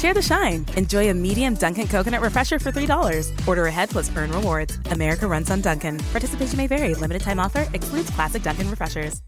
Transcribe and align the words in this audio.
Share 0.00 0.14
the 0.14 0.22
shine. 0.22 0.64
Enjoy 0.76 1.10
a 1.10 1.14
medium 1.14 1.52
Dunkin' 1.52 1.86
coconut 1.86 2.22
refresher 2.22 2.58
for 2.58 2.72
$3. 2.72 3.46
Order 3.46 3.66
ahead 3.66 3.90
plus 3.90 4.10
earn 4.16 4.32
rewards. 4.32 4.78
America 4.90 5.26
runs 5.28 5.50
on 5.50 5.60
Dunkin'. 5.60 5.98
Participation 6.10 6.56
may 6.56 6.66
vary. 6.66 6.94
Limited 6.94 7.20
time 7.20 7.38
offer 7.38 7.68
excludes 7.74 8.08
classic 8.08 8.42
Dunkin' 8.42 8.70
refreshers. 8.70 9.20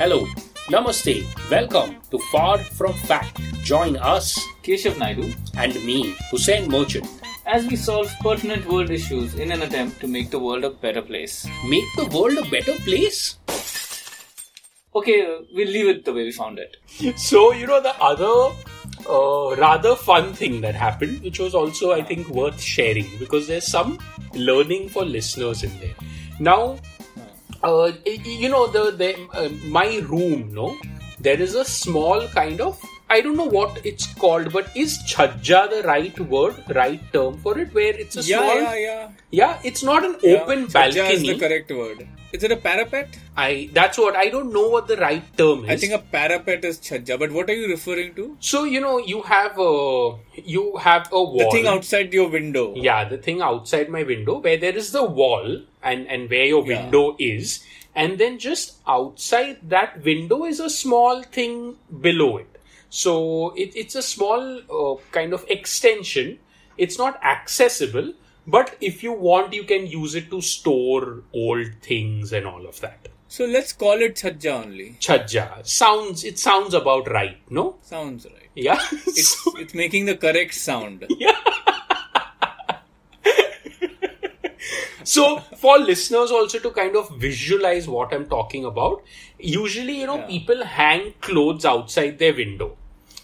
Hello, 0.00 0.26
Namaste, 0.68 1.24
welcome 1.48 1.98
to 2.10 2.18
Far 2.32 2.58
From 2.58 2.92
Fact. 2.92 3.40
Join 3.62 3.96
us, 3.98 4.36
Keshav 4.64 4.98
Naidu, 4.98 5.32
and 5.56 5.72
me, 5.84 6.16
Hussein 6.32 6.68
Merchant, 6.68 7.06
as 7.46 7.64
we 7.68 7.76
solve 7.76 8.12
pertinent 8.18 8.66
world 8.66 8.90
issues 8.90 9.36
in 9.36 9.52
an 9.52 9.62
attempt 9.62 10.00
to 10.00 10.08
make 10.08 10.30
the 10.30 10.40
world 10.40 10.64
a 10.64 10.70
better 10.70 11.02
place. 11.02 11.46
Make 11.68 11.84
the 11.94 12.06
world 12.06 12.36
a 12.36 12.50
better 12.50 12.74
place? 12.80 13.38
Okay, 14.92 15.38
we'll 15.54 15.68
leave 15.68 15.86
it 15.86 16.04
the 16.04 16.12
way 16.12 16.24
we 16.24 16.32
found 16.32 16.58
it. 16.58 16.78
So, 17.16 17.52
you 17.52 17.68
know, 17.68 17.80
the 17.80 17.94
other 18.02 18.52
uh, 19.08 19.56
rather 19.56 19.94
fun 19.96 20.32
thing 20.32 20.60
that 20.60 20.74
happened, 20.74 21.22
which 21.22 21.38
was 21.38 21.54
also, 21.54 21.92
I 21.92 22.02
think, 22.02 22.28
worth 22.28 22.60
sharing 22.60 23.06
because 23.18 23.46
there's 23.46 23.66
some 23.66 23.98
learning 24.34 24.88
for 24.88 25.04
listeners 25.04 25.62
in 25.62 25.78
there. 25.80 25.94
Now, 26.38 26.78
uh, 27.62 27.92
you 28.04 28.48
know, 28.48 28.66
the, 28.66 28.90
the 28.90 29.28
uh, 29.32 29.48
my 29.66 29.98
room, 29.98 30.52
no, 30.52 30.76
there 31.20 31.40
is 31.40 31.54
a 31.54 31.64
small 31.64 32.26
kind 32.28 32.60
of 32.60 32.80
I 33.08 33.20
don't 33.20 33.36
know 33.36 33.44
what 33.44 33.80
it's 33.86 34.06
called, 34.14 34.52
but 34.52 34.70
is 34.74 34.98
chhajja 35.10 35.70
the 35.70 35.82
right 35.86 36.18
word, 36.18 36.56
right 36.74 37.00
term 37.12 37.38
for 37.38 37.56
it? 37.58 37.72
Where 37.72 37.94
it's 37.94 38.16
a 38.16 38.22
yeah, 38.22 38.38
small, 38.38 38.56
yeah, 38.62 38.74
yeah, 38.74 39.10
yeah. 39.30 39.58
It's 39.62 39.82
not 39.84 40.04
an 40.04 40.16
yeah. 40.22 40.38
open 40.42 40.66
balcony. 40.66 41.14
is 41.14 41.22
the 41.22 41.38
correct 41.38 41.70
word. 41.70 42.06
Is 42.32 42.42
it 42.42 42.50
a 42.50 42.56
parapet? 42.56 43.16
I 43.36 43.70
that's 43.72 43.96
what 43.96 44.16
I 44.16 44.28
don't 44.28 44.52
know 44.52 44.68
what 44.68 44.88
the 44.88 44.96
right 44.96 45.22
term 45.38 45.64
is. 45.64 45.70
I 45.70 45.76
think 45.76 45.92
a 45.92 45.98
parapet 46.16 46.64
is 46.64 46.78
chhajja, 46.80 47.18
but 47.18 47.30
what 47.30 47.48
are 47.48 47.54
you 47.54 47.68
referring 47.68 48.14
to? 48.16 48.36
so. 48.40 48.64
You 48.64 48.80
know, 48.80 48.98
you 48.98 49.22
have 49.22 49.56
a 49.58 50.16
you 50.34 50.76
have 50.78 51.08
a 51.12 51.22
wall. 51.22 51.38
The 51.38 51.50
thing 51.52 51.66
outside 51.68 52.12
your 52.12 52.28
window. 52.28 52.74
Yeah, 52.74 53.08
the 53.08 53.18
thing 53.18 53.40
outside 53.40 53.88
my 53.88 54.02
window 54.02 54.38
where 54.40 54.56
there 54.56 54.76
is 54.76 54.90
the 54.90 55.04
wall 55.04 55.60
and 55.82 56.08
and 56.08 56.28
where 56.28 56.44
your 56.44 56.66
Yeah. 56.66 56.82
window 56.82 57.16
is, 57.20 57.64
and 57.94 58.18
then 58.18 58.38
just 58.40 58.76
outside 58.98 59.58
that 59.76 60.02
window 60.12 60.44
is 60.44 60.58
a 60.58 60.68
small 60.68 61.22
thing 61.22 61.76
below 62.08 62.36
it. 62.38 62.55
So 62.90 63.50
it, 63.56 63.74
it's 63.76 63.94
a 63.94 64.02
small 64.02 64.60
uh, 64.70 65.00
kind 65.12 65.32
of 65.32 65.44
extension. 65.48 66.38
It's 66.78 66.98
not 66.98 67.22
accessible, 67.24 68.12
but 68.46 68.76
if 68.80 69.02
you 69.02 69.12
want, 69.12 69.52
you 69.52 69.64
can 69.64 69.86
use 69.86 70.14
it 70.14 70.30
to 70.30 70.40
store 70.40 71.22
old 71.32 71.68
things 71.82 72.32
and 72.32 72.46
all 72.46 72.66
of 72.66 72.80
that. 72.80 73.08
So 73.28 73.44
let's 73.44 73.72
call 73.72 74.00
it 74.02 74.14
chhajja 74.16 74.64
only. 74.64 74.96
Chhajja 75.00 75.66
sounds 75.66 76.22
it 76.24 76.38
sounds 76.38 76.74
about 76.74 77.10
right, 77.10 77.38
no? 77.50 77.76
Sounds 77.82 78.24
right. 78.26 78.50
Yeah. 78.54 78.78
It's 78.92 79.28
So- 79.44 79.58
it's 79.58 79.74
making 79.74 80.04
the 80.06 80.16
correct 80.16 80.54
sound. 80.54 81.06
So, 85.06 85.38
for 85.62 85.78
listeners 85.78 86.32
also 86.32 86.58
to 86.58 86.70
kind 86.72 86.96
of 86.96 87.10
visualize 87.24 87.86
what 87.88 88.12
I'm 88.12 88.26
talking 88.26 88.64
about, 88.64 89.02
usually, 89.38 90.00
you 90.00 90.06
know, 90.06 90.16
Yeah. 90.18 90.26
people 90.26 90.64
hang 90.64 91.12
clothes 91.26 91.64
outside 91.64 92.18
their 92.18 92.34
window. 92.34 92.68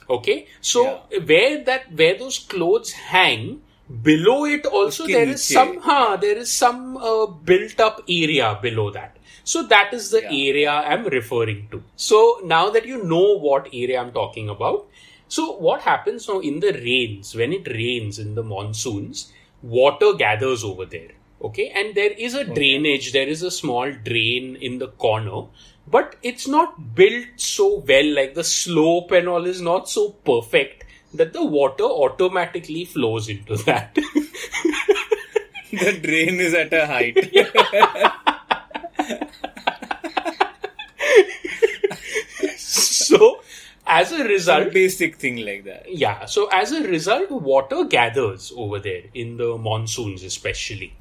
Okay? 0.09 0.37
So, 0.61 0.83
Yeah. 0.85 1.25
where 1.31 1.65
that, 1.65 1.93
where 2.01 2.17
those 2.19 2.39
clothes 2.39 2.93
hang, 2.93 3.63
below 4.09 4.45
it 4.45 4.65
also 4.67 5.07
there 5.07 5.29
is 5.29 5.43
some, 5.45 5.79
huh, 5.89 6.17
there 6.21 6.37
is 6.39 6.53
some 6.53 6.97
uh, 6.97 7.27
built 7.51 7.81
up 7.81 8.01
area 8.09 8.59
below 8.63 8.91
that. 8.93 9.19
So, 9.45 9.63
that 9.75 9.93
is 9.93 10.11
the 10.11 10.23
Yeah. 10.23 10.51
area 10.51 10.71
I'm 10.71 11.07
referring 11.07 11.67
to. 11.73 11.83
So, 11.97 12.21
now 12.45 12.71
that 12.71 12.87
you 12.87 13.03
know 13.15 13.39
what 13.49 13.69
area 13.73 14.01
I'm 14.01 14.13
talking 14.13 14.49
about, 14.49 14.87
so 15.27 15.57
what 15.69 15.81
happens 15.83 16.29
now 16.29 16.39
in 16.39 16.61
the 16.61 16.73
rains, 16.75 17.35
when 17.35 17.53
it 17.53 17.67
rains 17.67 18.21
in 18.21 18.37
the 18.37 18.45
monsoons, 18.55 19.33
water 19.63 20.13
gathers 20.13 20.63
over 20.63 20.87
there. 20.87 21.13
Okay, 21.43 21.73
and 21.75 21.95
there 21.97 22.13
is 22.13 22.35
a 22.35 22.45
drainage, 22.45 23.13
there 23.13 23.27
is 23.27 23.43
a 23.43 23.51
small 23.51 23.91
drain 23.91 24.55
in 24.57 24.79
the 24.79 24.87
corner, 24.87 25.47
but 25.89 26.15
it's 26.23 26.47
not 26.47 26.95
built 26.95 27.27
so 27.37 27.79
well, 27.79 28.15
like 28.15 28.35
the 28.35 28.45
slope 28.45 29.11
and 29.11 29.29
all 29.29 29.45
is 29.45 29.61
not 29.61 29.89
so 29.89 30.11
perfect 30.11 30.85
that 31.13 31.33
the 31.33 31.45
water 31.45 31.85
automatically 31.85 32.85
flows 32.85 33.29
into 33.29 33.57
that. 33.65 33.93
the 35.73 35.99
drain 36.01 36.39
is 36.39 36.55
at 36.55 36.73
a 36.73 36.87
height. 36.87 37.17
so, 42.57 43.43
as 43.85 44.13
a 44.13 44.23
result, 44.25 44.67
Some 44.67 44.73
basic 44.73 45.17
thing 45.17 45.45
like 45.45 45.65
that. 45.65 45.93
Yeah, 45.93 46.27
so 46.27 46.49
as 46.53 46.71
a 46.71 46.87
result, 46.87 47.33
water 47.33 47.83
gathers 47.85 48.53
over 48.57 48.79
there 48.79 49.03
in 49.13 49.37
the 49.37 49.59
monsoons, 49.59 50.23
especially. 50.23 50.95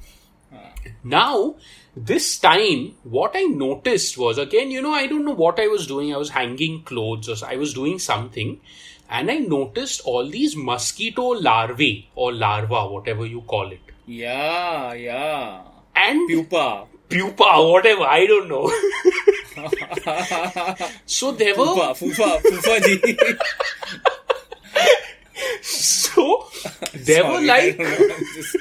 Now, 1.04 1.56
this 1.96 2.38
time, 2.38 2.94
what 3.04 3.32
I 3.34 3.42
noticed 3.42 4.16
was 4.18 4.38
again, 4.38 4.70
you 4.70 4.80
know, 4.82 4.92
I 4.92 5.06
don't 5.06 5.24
know 5.24 5.34
what 5.34 5.58
I 5.60 5.66
was 5.68 5.86
doing. 5.86 6.12
I 6.14 6.16
was 6.16 6.30
hanging 6.30 6.82
clothes 6.84 7.28
or 7.28 7.36
I 7.48 7.56
was 7.56 7.74
doing 7.74 7.98
something, 7.98 8.60
and 9.10 9.30
I 9.30 9.38
noticed 9.38 10.00
all 10.04 10.28
these 10.28 10.56
mosquito 10.56 11.22
larvae 11.48 12.08
or 12.14 12.32
larva, 12.32 12.86
whatever 12.88 13.26
you 13.26 13.42
call 13.42 13.70
it, 13.72 13.80
Yeah, 14.06 14.92
yeah. 14.94 15.60
and 15.94 16.28
Pupa. 16.28 16.86
pupa, 17.10 17.62
whatever, 17.70 18.04
I 18.04 18.26
don't 18.26 18.48
know. 18.48 18.72
so 21.06 21.30
there 21.32 21.54
were 21.54 21.92
Fufa, 21.94 22.40
Fufa 22.40 22.80
ji. 22.86 23.16
so 25.62 26.48
there 26.94 27.24
were 27.24 27.34
Sorry, 27.34 27.50
I 27.50 27.66
like 27.66 27.78
don't 27.78 28.08
know, 28.08 28.14
I'm 28.14 28.24
just- 28.34 28.56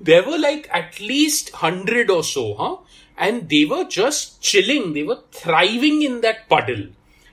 there 0.00 0.22
were 0.22 0.38
like 0.38 0.68
at 0.72 1.00
least 1.00 1.52
100 1.52 2.10
or 2.10 2.24
so, 2.24 2.54
huh? 2.54 2.76
And 3.16 3.48
they 3.48 3.64
were 3.64 3.84
just 3.84 4.40
chilling, 4.40 4.94
they 4.94 5.02
were 5.02 5.20
thriving 5.30 6.02
in 6.02 6.20
that 6.22 6.48
puddle. 6.48 6.88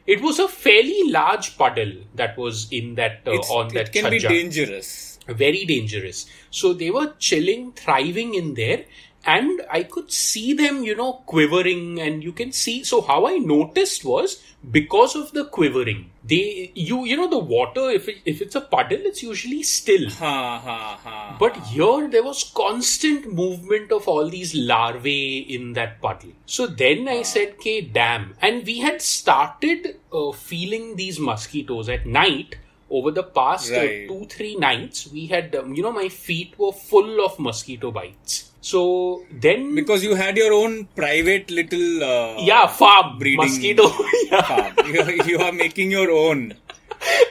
It 0.05 0.21
was 0.21 0.39
a 0.39 0.47
fairly 0.47 1.11
large 1.11 1.57
puddle 1.57 1.93
that 2.15 2.37
was 2.37 2.67
in 2.71 2.95
that 2.95 3.21
uh, 3.27 3.31
on 3.31 3.73
that 3.75 3.89
it 3.89 3.93
can 3.93 4.09
be 4.09 4.19
dangerous. 4.19 5.19
very 5.27 5.65
dangerous. 5.65 6.25
So 6.49 6.73
they 6.73 6.89
were 6.89 7.13
chilling, 7.19 7.73
thriving 7.73 8.33
in 8.33 8.55
there, 8.55 8.85
and 9.25 9.61
I 9.69 9.83
could 9.83 10.11
see 10.11 10.53
them, 10.53 10.83
you 10.83 10.95
know, 10.95 11.23
quivering, 11.25 11.99
and 11.99 12.23
you 12.23 12.31
can 12.31 12.51
see. 12.51 12.83
So 12.83 13.01
how 13.01 13.27
I 13.27 13.37
noticed 13.37 14.05
was 14.05 14.41
because 14.71 15.15
of 15.15 15.31
the 15.31 15.45
quivering, 15.45 16.11
they, 16.23 16.71
you, 16.75 17.05
you 17.05 17.17
know, 17.17 17.29
the 17.29 17.39
water. 17.39 17.89
If 17.89 18.07
it, 18.07 18.17
if 18.25 18.41
it's 18.41 18.55
a 18.55 18.61
puddle, 18.61 18.99
it's 19.01 19.23
usually 19.23 19.63
still. 19.63 20.09
Ha 20.09 20.59
ha 20.59 20.99
ha. 21.03 21.37
But 21.39 21.57
here 21.57 22.07
there 22.07 22.23
was 22.23 22.51
constant 22.55 23.33
movement 23.33 23.91
of 23.91 24.07
all 24.07 24.29
these 24.29 24.55
larvae 24.55 25.39
in 25.39 25.73
that 25.73 26.01
puddle. 26.01 26.31
So 26.45 26.67
then 26.67 27.07
I 27.07 27.21
said, 27.23 27.53
"Okay, 27.53 27.81
damn!" 27.81 28.35
And 28.41 28.65
we 28.65 28.79
had 28.79 29.01
started 29.01 29.99
uh, 30.11 30.31
feeling 30.31 30.95
these 30.95 31.19
mosquitoes 31.19 31.89
at 31.89 32.05
night. 32.05 32.57
Over 32.91 33.11
the 33.11 33.21
past 33.21 33.71
uh, 33.71 33.81
two 34.07 34.25
three 34.27 34.55
nights, 34.55 35.11
we 35.11 35.27
had 35.27 35.55
um, 35.55 35.75
you 35.75 35.83
know 35.83 35.91
my 35.91 36.09
feet 36.09 36.57
were 36.57 36.71
full 36.71 37.23
of 37.23 37.37
mosquito 37.37 37.91
bites. 37.91 38.48
So 38.61 39.23
then 39.31 39.73
because 39.75 40.03
you 40.03 40.15
had 40.15 40.35
your 40.37 40.51
own 40.53 40.85
private 40.95 41.49
little 41.49 42.03
uh, 42.03 42.41
yeah 42.41 42.67
farm 42.67 43.17
breeding 43.17 43.37
mosquito 43.37 43.89
yeah, 44.31 44.41
farm. 44.41 44.73
You, 44.93 45.01
are- 45.01 45.27
you 45.29 45.37
are 45.39 45.51
making 45.53 45.91
your 45.91 46.11
own 46.11 46.53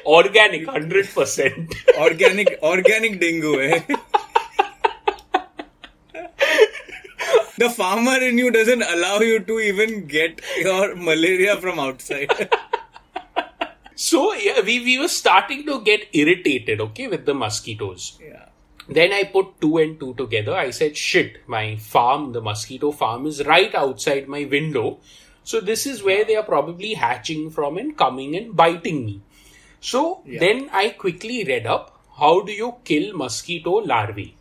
organic 0.06 0.66
hundred 0.66 1.06
percent. 1.08 1.74
organic 1.98 2.58
organic 2.62 3.20
dengue. 3.20 3.44
Eh? 3.60 3.96
the 7.58 7.68
farmer 7.70 8.16
in 8.22 8.38
you 8.38 8.50
doesn't 8.50 8.82
allow 8.82 9.18
you 9.20 9.40
to 9.40 9.58
even 9.60 10.06
get 10.06 10.40
your 10.58 10.94
malaria 10.96 11.56
from 11.56 11.78
outside. 11.78 12.48
So 13.94 14.32
yeah, 14.34 14.60
we 14.62 14.80
we 14.80 14.98
were 14.98 15.08
starting 15.08 15.66
to 15.66 15.80
get 15.82 16.08
irritated, 16.12 16.80
okay, 16.80 17.08
with 17.08 17.26
the 17.26 17.34
mosquitoes. 17.34 18.16
yeah. 18.22 18.44
Then 18.88 19.12
I 19.12 19.24
put 19.24 19.60
two 19.60 19.76
and 19.78 20.00
two 20.00 20.14
together. 20.14 20.54
I 20.54 20.70
said, 20.70 20.96
shit, 20.96 21.46
my 21.46 21.76
farm, 21.76 22.32
the 22.32 22.40
mosquito 22.40 22.90
farm, 22.90 23.26
is 23.26 23.44
right 23.44 23.74
outside 23.74 24.28
my 24.28 24.44
window. 24.44 24.98
So 25.44 25.60
this 25.60 25.86
is 25.86 26.02
where 26.02 26.24
they 26.24 26.36
are 26.36 26.42
probably 26.42 26.94
hatching 26.94 27.50
from 27.50 27.76
and 27.78 27.96
coming 27.96 28.34
and 28.36 28.56
biting 28.56 29.04
me. 29.04 29.20
So 29.80 30.22
Yeah. 30.26 30.40
then 30.40 30.70
I 30.72 30.90
quickly 30.90 31.44
read 31.44 31.66
up 31.66 31.94
how 32.18 32.40
do 32.40 32.52
you 32.52 32.76
kill 32.84 33.16
mosquito 33.16 33.72
larvae? 33.92 34.34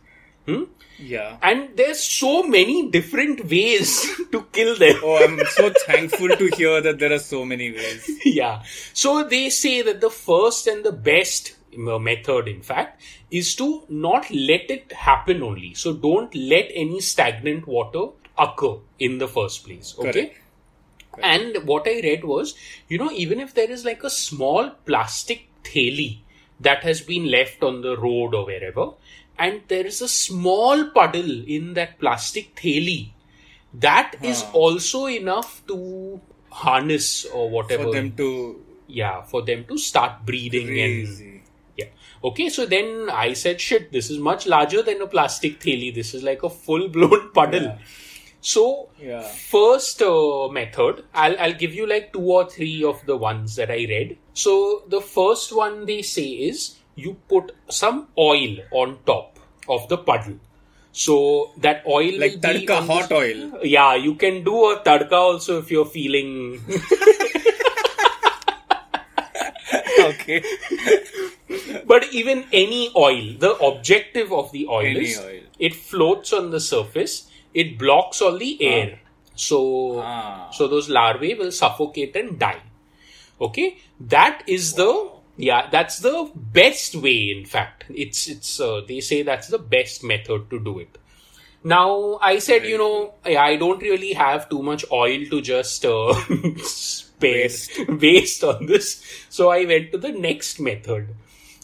Hmm? 0.46 0.64
Yeah. 0.98 1.36
And 1.42 1.76
there's 1.76 2.00
so 2.00 2.42
many 2.42 2.90
different 2.90 3.44
ways 3.48 4.04
to 4.32 4.42
kill 4.52 4.76
them. 4.76 4.96
Oh, 5.04 5.16
I'm 5.22 5.38
so 5.50 5.70
thankful 5.86 6.28
to 6.28 6.46
hear 6.56 6.80
that 6.80 6.98
there 6.98 7.12
are 7.12 7.20
so 7.20 7.44
many 7.44 7.70
ways. 7.70 8.10
yeah. 8.24 8.62
So 8.94 9.22
they 9.24 9.50
say 9.50 9.82
that 9.82 10.00
the 10.00 10.10
first 10.10 10.66
and 10.66 10.82
the 10.84 10.90
best 10.92 11.54
method, 11.78 12.48
in 12.48 12.62
fact, 12.62 13.02
is 13.30 13.54
to 13.56 13.84
not 13.88 14.30
let 14.30 14.70
it 14.70 14.92
happen 14.92 15.42
only. 15.42 15.74
So 15.74 15.92
don't 15.92 16.34
let 16.34 16.70
any 16.74 17.00
stagnant 17.00 17.66
water 17.66 18.08
occur 18.36 18.76
in 18.98 19.18
the 19.18 19.28
first 19.28 19.64
place. 19.64 19.94
Okay. 19.98 20.12
Correct. 20.12 20.36
And 21.20 21.66
what 21.66 21.86
I 21.86 22.00
read 22.00 22.24
was, 22.24 22.54
you 22.88 22.98
know, 22.98 23.10
even 23.10 23.40
if 23.40 23.54
there 23.54 23.70
is 23.70 23.84
like 23.84 24.04
a 24.04 24.10
small 24.10 24.70
plastic 24.86 25.48
theli 25.64 26.20
that 26.60 26.82
has 26.82 27.00
been 27.00 27.30
left 27.30 27.62
on 27.62 27.82
the 27.82 27.96
road 27.96 28.34
or 28.34 28.46
wherever, 28.46 28.90
and 29.38 29.62
there 29.68 29.86
is 29.86 30.00
a 30.02 30.08
small 30.08 30.90
puddle 30.90 31.44
in 31.46 31.74
that 31.74 31.98
plastic 31.98 32.54
theli, 32.56 33.10
that 33.74 34.14
is 34.22 34.44
also 34.52 35.06
enough 35.06 35.62
to 35.66 36.20
harness 36.50 37.24
or 37.26 37.50
whatever. 37.50 37.84
For 37.84 37.92
them 37.92 38.12
to 38.16 38.64
yeah, 38.86 39.22
for 39.22 39.42
them 39.42 39.64
to 39.66 39.78
start 39.78 40.24
breathing 40.24 40.68
and 40.68 41.06
crazy. 41.06 41.24
yeah. 41.24 41.37
Okay, 42.24 42.48
so 42.48 42.66
then 42.66 43.08
I 43.10 43.32
said, 43.34 43.60
shit, 43.60 43.92
this 43.92 44.10
is 44.10 44.18
much 44.18 44.46
larger 44.46 44.82
than 44.82 45.00
a 45.00 45.06
plastic 45.06 45.60
theli. 45.60 45.94
This 45.94 46.14
is 46.14 46.22
like 46.22 46.42
a 46.42 46.50
full 46.50 46.88
blown 46.88 47.30
puddle. 47.34 47.62
Yeah. 47.62 47.78
So, 48.40 48.88
Yeah. 49.00 49.22
first 49.22 50.00
uh, 50.02 50.48
method, 50.48 51.04
I'll, 51.14 51.38
I'll 51.38 51.54
give 51.54 51.74
you 51.74 51.86
like 51.86 52.12
two 52.12 52.20
or 52.22 52.48
three 52.48 52.84
of 52.84 53.04
the 53.06 53.16
ones 53.16 53.56
that 53.56 53.70
I 53.70 53.86
read. 53.88 54.16
So, 54.32 54.82
the 54.88 55.00
first 55.00 55.54
one 55.54 55.86
they 55.86 56.02
say 56.02 56.26
is 56.50 56.76
you 56.94 57.16
put 57.28 57.52
some 57.68 58.08
oil 58.16 58.56
on 58.72 58.98
top 59.06 59.38
of 59.68 59.88
the 59.88 59.98
puddle. 59.98 60.38
So, 60.92 61.50
that 61.58 61.84
oil 61.86 62.18
Like 62.18 62.40
tadka 62.40 62.84
hot 62.86 63.12
oil. 63.12 63.60
Yeah, 63.64 63.94
you 63.94 64.14
can 64.16 64.42
do 64.44 64.70
a 64.70 64.80
tadka 64.80 65.12
also 65.12 65.58
if 65.58 65.70
you're 65.70 65.84
feeling 65.86 66.60
Okay. 70.00 70.42
But 71.86 72.12
even 72.12 72.44
any 72.52 72.90
oil, 72.96 73.34
the 73.38 73.54
objective 73.56 74.32
of 74.32 74.52
the 74.52 74.66
oil 74.68 74.86
Any 74.86 75.06
is 75.06 75.20
oil. 75.20 75.40
it 75.58 75.74
floats 75.74 76.32
on 76.32 76.50
the 76.50 76.60
surface, 76.60 77.28
it 77.54 77.78
blocks 77.78 78.20
all 78.22 78.38
the 78.38 78.62
air. 78.62 78.98
So, 79.34 80.00
Ah. 80.00 80.50
so 80.50 80.66
those 80.68 80.88
larvae 80.88 81.34
will 81.34 81.52
suffocate 81.52 82.16
and 82.16 82.38
die. 82.38 82.60
Okay, 83.40 83.78
that 84.00 84.42
is 84.46 84.72
the 84.74 85.10
yeah, 85.36 85.68
that's 85.70 86.00
the 86.00 86.28
best 86.34 86.96
way. 86.96 87.30
In 87.36 87.44
fact, 87.44 87.84
it's 87.88 88.26
it's 88.28 88.58
uh, 88.60 88.80
they 88.88 89.00
say 89.00 89.22
that's 89.22 89.46
the 89.48 89.58
best 89.58 90.02
method 90.02 90.50
to 90.50 90.58
do 90.58 90.80
it. 90.80 90.98
Now, 91.62 92.18
I 92.22 92.38
said, 92.40 92.64
you 92.66 92.78
know, 92.78 93.14
I 93.24 93.56
don't 93.56 93.80
really 93.82 94.12
have 94.14 94.48
too 94.48 94.62
much 94.62 94.84
oil 94.92 95.24
to 95.30 95.40
just 95.40 95.84
uh, 95.84 96.14
spare 96.64 97.42
Waste. 97.44 97.78
waste 97.88 98.44
on 98.44 98.66
this, 98.66 99.02
so 99.28 99.50
I 99.50 99.64
went 99.64 99.90
to 99.92 99.98
the 99.98 100.12
next 100.12 100.60
method. 100.60 101.14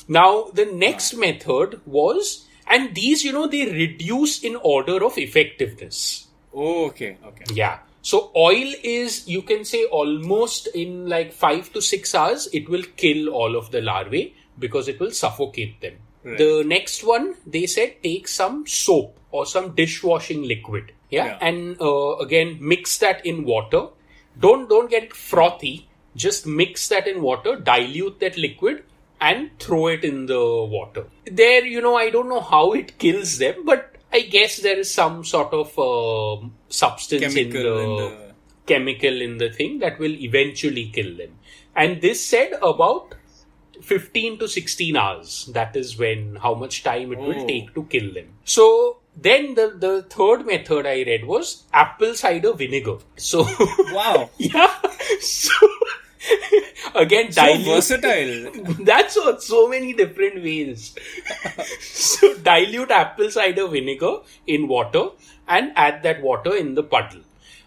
Now, 0.09 0.51
the 0.53 0.67
next 0.67 1.15
method 1.15 1.81
was, 1.87 2.47
and 2.67 2.95
these, 2.95 3.25
you 3.25 3.33
know, 3.33 3.47
they 3.47 3.67
reduce 3.67 4.43
in 4.43 4.56
order 4.56 5.05
of 5.05 5.17
effectiveness. 5.17 6.27
Oh, 6.53 6.87
okay. 6.87 7.17
Okay. 7.25 7.45
Yeah. 7.53 7.79
So 8.03 8.31
oil 8.37 8.73
is, 8.83 9.27
you 9.27 9.43
can 9.43 9.65
say 9.65 9.85
almost 9.85 10.67
in 10.69 11.09
like 11.09 11.33
five 11.33 11.73
to 11.73 11.81
six 11.81 12.15
hours, 12.15 12.49
it 12.53 12.69
will 12.69 12.83
kill 12.97 13.31
all 13.31 13.56
of 13.56 13.71
the 13.71 13.81
larvae 13.81 14.35
because 14.59 14.89
it 14.89 15.01
will 15.01 15.11
suffocate 15.11 15.81
them. 15.81 15.95
Right. 16.23 16.39
The 16.39 16.65
next 16.67 17.03
one, 17.05 17.35
they 17.47 17.67
said 17.67 18.03
take 18.03 18.29
some 18.29 18.67
soap 18.67 19.19
or 19.31 19.47
some 19.47 19.75
dishwashing 19.75 20.43
liquid. 20.43 20.93
Yeah. 21.11 21.27
Yeah. 21.27 21.39
And 21.41 21.81
uh, 21.81 22.17
again, 22.17 22.59
mix 22.61 22.99
that 22.99 23.25
in 23.25 23.45
water. 23.45 23.89
Don't, 24.39 24.69
don't 24.69 24.91
get 24.91 25.15
frothy. 25.15 25.89
Just 26.15 26.47
mix 26.47 26.89
that 26.89 27.09
in 27.09 27.23
water, 27.23 27.56
dilute 27.56 28.21
that 28.21 28.37
liquid 28.37 28.85
and 29.29 29.50
throw 29.65 29.82
it 29.88 30.05
in 30.05 30.26
the 30.26 30.43
water. 30.76 31.05
There, 31.41 31.65
you 31.65 31.81
know, 31.81 31.97
I 31.97 32.11
don't 32.11 32.29
know 32.29 32.41
how 32.41 32.73
it 32.73 32.99
kills 32.99 33.38
them, 33.38 33.65
but 33.65 33.97
I 34.12 34.21
guess 34.37 34.59
there 34.59 34.79
is 34.79 34.91
some 34.93 35.25
sort 35.25 35.53
of 35.61 35.79
uh, 35.79 36.47
substance 36.69 37.35
in 37.35 37.50
the, 37.50 37.79
in 37.87 37.97
the- 38.03 38.35
chemical 38.67 39.21
in 39.29 39.37
the 39.38 39.50
thing 39.50 39.79
that 39.81 39.99
will 39.99 40.15
eventually 40.29 40.87
kill 40.99 41.17
them. 41.17 41.32
And 41.76 42.00
this 42.00 42.25
said 42.25 42.53
about 42.62 43.15
15 43.82 44.38
to 44.38 44.49
16 44.49 44.97
hours. 44.97 45.50
That 45.53 45.77
is 45.77 45.99
when 45.99 46.37
how 46.37 46.55
much 46.55 46.82
time 46.85 47.12
it 47.12 47.19
will 47.19 47.41
Oh. 47.43 47.47
take 47.47 47.75
to 47.75 47.85
kill 47.85 48.12
them. 48.15 48.29
So 48.44 49.00
then 49.27 49.55
the, 49.55 49.67
the 49.87 49.93
third 50.17 50.47
method 50.47 50.87
I 50.87 51.03
read 51.11 51.25
was 51.27 51.65
apple 51.73 52.15
cider 52.15 52.53
vinegar. 52.55 52.97
So 53.17 53.44
Wow. 53.99 54.31
yeah. 54.38 54.73
So 55.20 55.53
again 56.94 57.32
So 57.32 57.56
versatile. 57.59 58.53
that's 58.85 59.17
what 59.17 59.43
so 59.43 59.69
many 59.69 59.93
different 59.93 60.43
ways. 60.43 60.94
so 61.81 62.37
dilute 62.38 62.91
apple 62.91 63.31
cider 63.31 63.67
vinegar 63.69 64.19
in 64.47 64.69
water 64.69 65.09
and 65.49 65.73
add 65.76 66.03
that 66.03 66.23
water 66.23 66.55
in 66.55 66.75
the 66.75 66.82
puddle. 66.82 67.21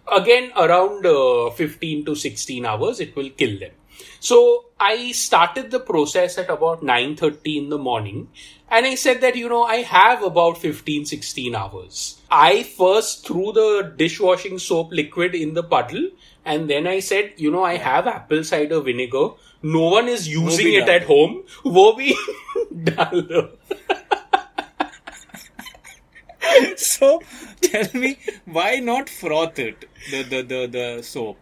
Again, 0.09 0.51
around 0.55 1.05
uh, 1.05 1.49
15 1.51 2.05
to 2.05 2.15
16 2.15 2.65
hours, 2.65 3.01
it 3.01 3.15
will 3.15 3.29
kill 3.29 3.59
them. 3.59 3.71
So 4.19 4.65
I 4.79 5.11
started 5.11 5.71
the 5.71 5.79
process 5.79 6.37
at 6.37 6.49
about 6.49 6.81
9.30 6.81 7.57
in 7.57 7.69
the 7.69 7.77
morning 7.77 8.29
and 8.69 8.85
I 8.85 8.95
said 8.95 9.21
that, 9.21 9.35
you 9.35 9.49
know, 9.49 9.63
I 9.63 9.77
have 9.77 10.23
about 10.23 10.57
15, 10.57 11.05
16 11.05 11.55
hours. 11.55 12.21
I 12.29 12.63
first 12.63 13.25
threw 13.25 13.51
the 13.53 13.93
dishwashing 13.95 14.59
soap 14.59 14.91
liquid 14.91 15.35
in 15.35 15.53
the 15.53 15.63
puddle 15.63 16.09
and 16.47 16.69
then 16.69 16.87
I 16.87 16.99
said, 17.01 17.33
you 17.37 17.51
know, 17.51 17.63
I 17.63 17.77
have 17.77 18.07
apple 18.07 18.43
cider 18.43 18.79
vinegar. 18.79 19.29
No 19.61 19.87
one 19.93 20.07
is 20.07 20.27
using 20.27 20.73
it 20.73 20.87
at 20.87 21.03
home. 21.03 21.43
Wo 21.63 21.93
bhi 21.97 22.13
so 26.77 27.21
tell 27.61 27.87
me, 27.93 28.17
why 28.45 28.75
not 28.79 29.09
froth 29.09 29.59
it? 29.59 29.85
The 30.11 30.23
the 30.23 30.41
the, 30.53 30.67
the 30.77 31.03
soap. 31.03 31.37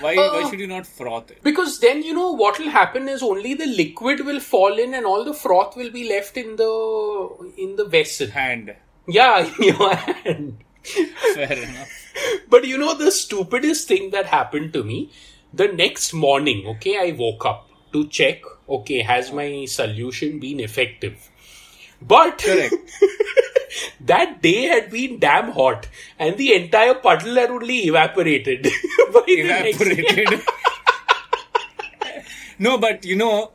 Why, 0.00 0.14
uh, 0.16 0.32
why 0.32 0.50
should 0.50 0.60
you 0.60 0.66
not 0.66 0.86
froth 0.86 1.30
it? 1.30 1.42
Because 1.42 1.80
then 1.80 2.02
you 2.02 2.14
know 2.14 2.32
what 2.32 2.58
will 2.58 2.70
happen 2.70 3.08
is 3.08 3.22
only 3.22 3.54
the 3.54 3.66
liquid 3.66 4.24
will 4.24 4.40
fall 4.40 4.78
in 4.78 4.94
and 4.94 5.06
all 5.06 5.24
the 5.24 5.34
froth 5.34 5.76
will 5.76 5.90
be 5.90 6.08
left 6.08 6.36
in 6.36 6.56
the 6.56 6.72
in 7.56 7.76
the 7.76 7.84
vessel. 7.84 8.28
Hand. 8.28 8.74
Yeah, 9.06 9.46
in 9.46 9.62
your 9.74 9.94
hand. 9.94 10.64
Fair 11.34 11.52
enough. 11.52 11.88
But 12.48 12.64
you 12.66 12.78
know 12.78 12.94
the 12.94 13.10
stupidest 13.10 13.88
thing 13.88 14.10
that 14.10 14.26
happened 14.26 14.72
to 14.72 14.82
me? 14.84 15.10
The 15.52 15.68
next 15.68 16.12
morning, 16.12 16.66
okay, 16.66 16.98
I 16.98 17.16
woke 17.16 17.44
up 17.46 17.68
to 17.92 18.06
check, 18.08 18.42
okay, 18.68 19.00
has 19.02 19.32
my 19.32 19.64
solution 19.66 20.38
been 20.40 20.60
effective? 20.60 21.30
But 22.00 22.38
Correct. 22.38 22.74
that 24.00 24.40
day 24.42 24.62
had 24.64 24.90
been 24.90 25.18
damn 25.18 25.50
hot 25.52 25.88
and 26.18 26.36
the 26.36 26.52
entire 26.54 26.94
puddle 26.94 27.34
had 27.34 27.50
only 27.50 27.78
evaporated. 27.86 28.62
by 29.12 29.22
the 29.26 29.42
next. 29.44 29.80
Evaporated. 29.80 30.42
no, 32.58 32.78
but 32.78 33.04
you 33.04 33.16
know, 33.16 33.50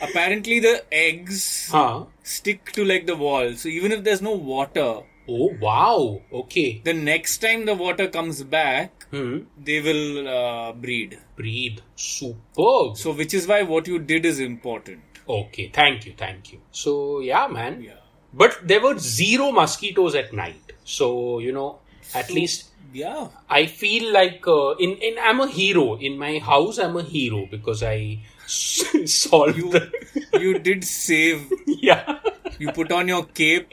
apparently 0.00 0.60
the 0.60 0.84
eggs 0.92 1.68
Huh? 1.70 2.04
stick 2.22 2.72
to 2.72 2.84
like 2.84 3.06
the 3.06 3.16
wall. 3.16 3.52
So 3.54 3.68
even 3.68 3.92
if 3.92 4.02
there's 4.04 4.22
no 4.22 4.32
water, 4.32 5.00
Oh, 5.28 5.50
wow. 5.60 6.20
Okay. 6.32 6.80
the 6.84 6.92
next 6.92 7.38
time 7.38 7.64
the 7.66 7.74
water 7.74 8.08
comes 8.08 8.42
back, 8.42 9.06
Hmm. 9.10 9.38
they 9.62 9.80
will 9.80 10.28
uh, 10.28 10.72
breed. 10.72 11.18
Breathe. 11.36 11.78
Superb. 11.96 12.96
So 12.96 13.12
which 13.12 13.34
is 13.34 13.46
why 13.46 13.62
what 13.62 13.86
you 13.86 13.98
did 13.98 14.24
is 14.26 14.40
important. 14.40 15.00
Okay, 15.28 15.70
thank 15.72 16.06
you, 16.06 16.14
thank 16.16 16.52
you. 16.52 16.60
So, 16.72 17.20
yeah, 17.20 17.46
man. 17.46 17.82
Yeah. 17.82 18.00
But 18.34 18.58
there 18.66 18.80
were 18.80 18.98
zero 18.98 19.52
mosquitoes 19.52 20.14
at 20.14 20.32
night. 20.32 20.72
So, 20.84 21.38
you 21.38 21.52
know, 21.52 21.78
at 22.14 22.30
least 22.30 22.70
Yeah. 22.92 23.28
I 23.48 23.66
feel 23.66 24.12
like 24.12 24.46
uh, 24.46 24.70
in, 24.86 24.90
in 25.08 25.14
I'm 25.22 25.40
a 25.40 25.46
hero. 25.48 25.96
In 25.98 26.18
my 26.18 26.38
house, 26.38 26.78
I'm 26.78 26.96
a 26.96 27.02
hero 27.02 27.46
because 27.50 27.82
I 27.82 28.18
solved 28.46 29.56
You 29.58 29.70
the. 29.70 29.92
you 30.40 30.58
did 30.58 30.84
save. 30.84 31.46
yeah. 31.66 32.18
You 32.58 32.72
put 32.72 32.90
on 32.92 33.08
your 33.08 33.24
cape, 33.24 33.72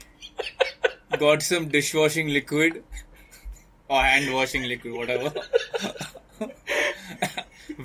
got 1.18 1.42
some 1.42 1.68
dishwashing 1.70 2.28
liquid 2.30 2.84
or 3.88 4.02
hand 4.02 4.34
washing 4.34 4.64
liquid, 4.64 4.94
whatever. 4.94 5.34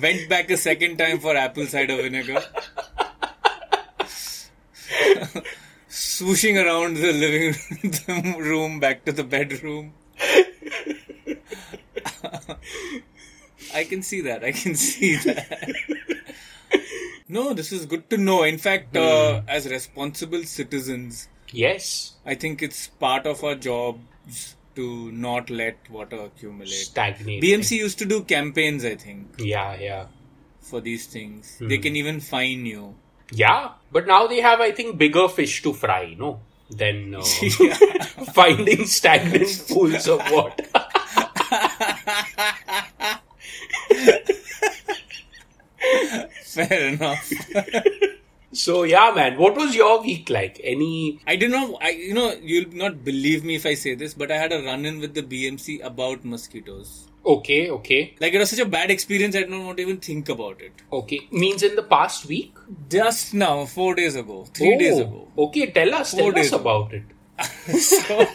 Went 0.01 0.29
back 0.29 0.49
a 0.51 0.57
second 0.57 0.97
time 0.97 1.19
for 1.19 1.35
apple 1.35 1.65
cider 1.65 1.95
vinegar. 1.95 2.43
Swooshing 5.89 6.63
around 6.63 6.95
the 6.95 7.13
living 7.13 8.37
room 8.39 8.79
back 8.79 9.05
to 9.05 9.11
the 9.11 9.23
bedroom. 9.23 9.93
I 13.73 13.83
can 13.83 14.01
see 14.01 14.21
that. 14.21 14.43
I 14.43 14.51
can 14.51 14.75
see 14.75 15.15
that. 15.17 15.73
No, 17.27 17.53
this 17.53 17.71
is 17.71 17.85
good 17.85 18.09
to 18.11 18.17
know. 18.17 18.43
In 18.43 18.57
fact, 18.57 18.95
uh, 18.95 19.41
as 19.47 19.67
responsible 19.67 20.43
citizens, 20.43 21.27
Yes. 21.55 22.13
I 22.25 22.35
think 22.35 22.61
it's 22.61 22.87
part 22.87 23.25
of 23.25 23.43
our 23.43 23.55
jobs 23.55 24.55
to 24.75 25.11
not 25.11 25.49
let 25.49 25.89
water 25.89 26.17
accumulate. 26.17 26.69
Stagnate. 26.69 27.41
BMC 27.41 27.77
used 27.77 27.97
to 27.99 28.05
do 28.05 28.23
campaigns, 28.23 28.83
I 28.83 28.95
think, 28.95 29.35
Yeah, 29.37 29.75
yeah. 29.79 30.05
for 30.61 30.81
these 30.81 31.07
things. 31.07 31.57
Hmm. 31.59 31.67
They 31.69 31.77
can 31.77 31.95
even 31.95 32.19
fine 32.19 32.65
you. 32.65 32.95
Yeah. 33.31 33.69
But 33.91 34.05
now 34.07 34.27
they 34.27 34.41
have, 34.41 34.59
I 34.59 34.71
think, 34.71 34.97
bigger 34.97 35.27
fish 35.29 35.61
to 35.63 35.73
fry, 35.73 36.15
no? 36.17 36.41
Than 36.69 37.15
uh, 37.15 37.21
finding 38.33 38.85
stagnant 38.85 39.63
pools 39.69 40.07
of 40.07 40.19
water. 40.31 40.63
Fair 46.43 46.87
enough. 46.89 47.31
So 48.55 48.83
yeah, 48.83 49.11
man. 49.15 49.37
What 49.37 49.55
was 49.55 49.75
your 49.75 50.01
week 50.01 50.29
like? 50.29 50.59
Any? 50.63 51.19
I 51.27 51.35
did 51.35 51.51
not, 51.51 51.69
know 51.69 51.77
I, 51.81 51.89
you 51.89 52.13
know, 52.13 52.33
you'll 52.41 52.71
not 52.73 53.03
believe 53.03 53.43
me 53.43 53.55
if 53.55 53.65
I 53.65 53.73
say 53.73 53.95
this, 53.95 54.13
but 54.13 54.31
I 54.31 54.37
had 54.37 54.53
a 54.53 54.61
run 54.63 54.85
in 54.85 54.99
with 54.99 55.13
the 55.13 55.23
BMC 55.23 55.83
about 55.83 56.23
mosquitoes. 56.23 57.07
Okay, 57.25 57.71
okay, 57.71 58.15
Like, 58.21 58.33
it 58.33 58.37
was 58.37 58.51
such 58.51 58.59
a 58.59 58.65
bad 58.67 58.91
experience, 58.91 59.35
I 59.35 59.41
don't 59.41 59.65
want 59.65 59.77
to 59.77 59.83
even 59.83 59.97
think 59.97 60.29
about 60.29 60.61
it. 60.61 60.73
okay. 60.93 61.27
Means 61.31 61.63
in 61.63 61.75
the 61.75 61.81
past 61.81 62.27
week? 62.27 62.53
Just 62.87 63.33
now, 63.33 63.65
four 63.65 63.95
days 63.95 64.15
ago, 64.15 64.45
three 64.53 64.75
oh, 64.75 64.79
days 64.79 64.99
Oh, 64.99 65.01
ago. 65.01 65.27
Okay, 65.45 65.71
tell 65.71 65.95
us. 65.95 66.11
Four 66.11 66.31
tell 66.33 66.39
us 66.41 66.51
days 66.51 66.53
ago. 66.53 66.61
about 66.61 66.93
it. 66.93 67.03
so, 67.81 68.27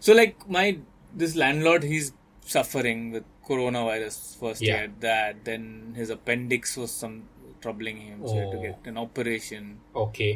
so 0.00 0.14
like 0.14 0.48
my 0.48 0.78
this 1.14 1.36
landlord 1.36 1.82
he's 1.84 2.12
suffering 2.40 3.12
with 3.12 3.24
coronavirus 3.48 4.38
first 4.40 4.60
he 4.60 4.66
Yeah. 4.68 4.78
had 4.80 5.00
that 5.02 5.44
then 5.44 5.92
his 5.94 6.10
appendix 6.10 6.76
was 6.76 6.90
some 6.90 7.22
troubling 7.64 7.98
him 8.08 8.18
so 8.26 8.34
he 8.34 8.40
had 8.42 8.50
to 8.56 8.58
Oh. 8.58 8.66
get 8.68 8.86
an 8.92 8.98
operation 9.06 9.64
Okay. 10.04 10.30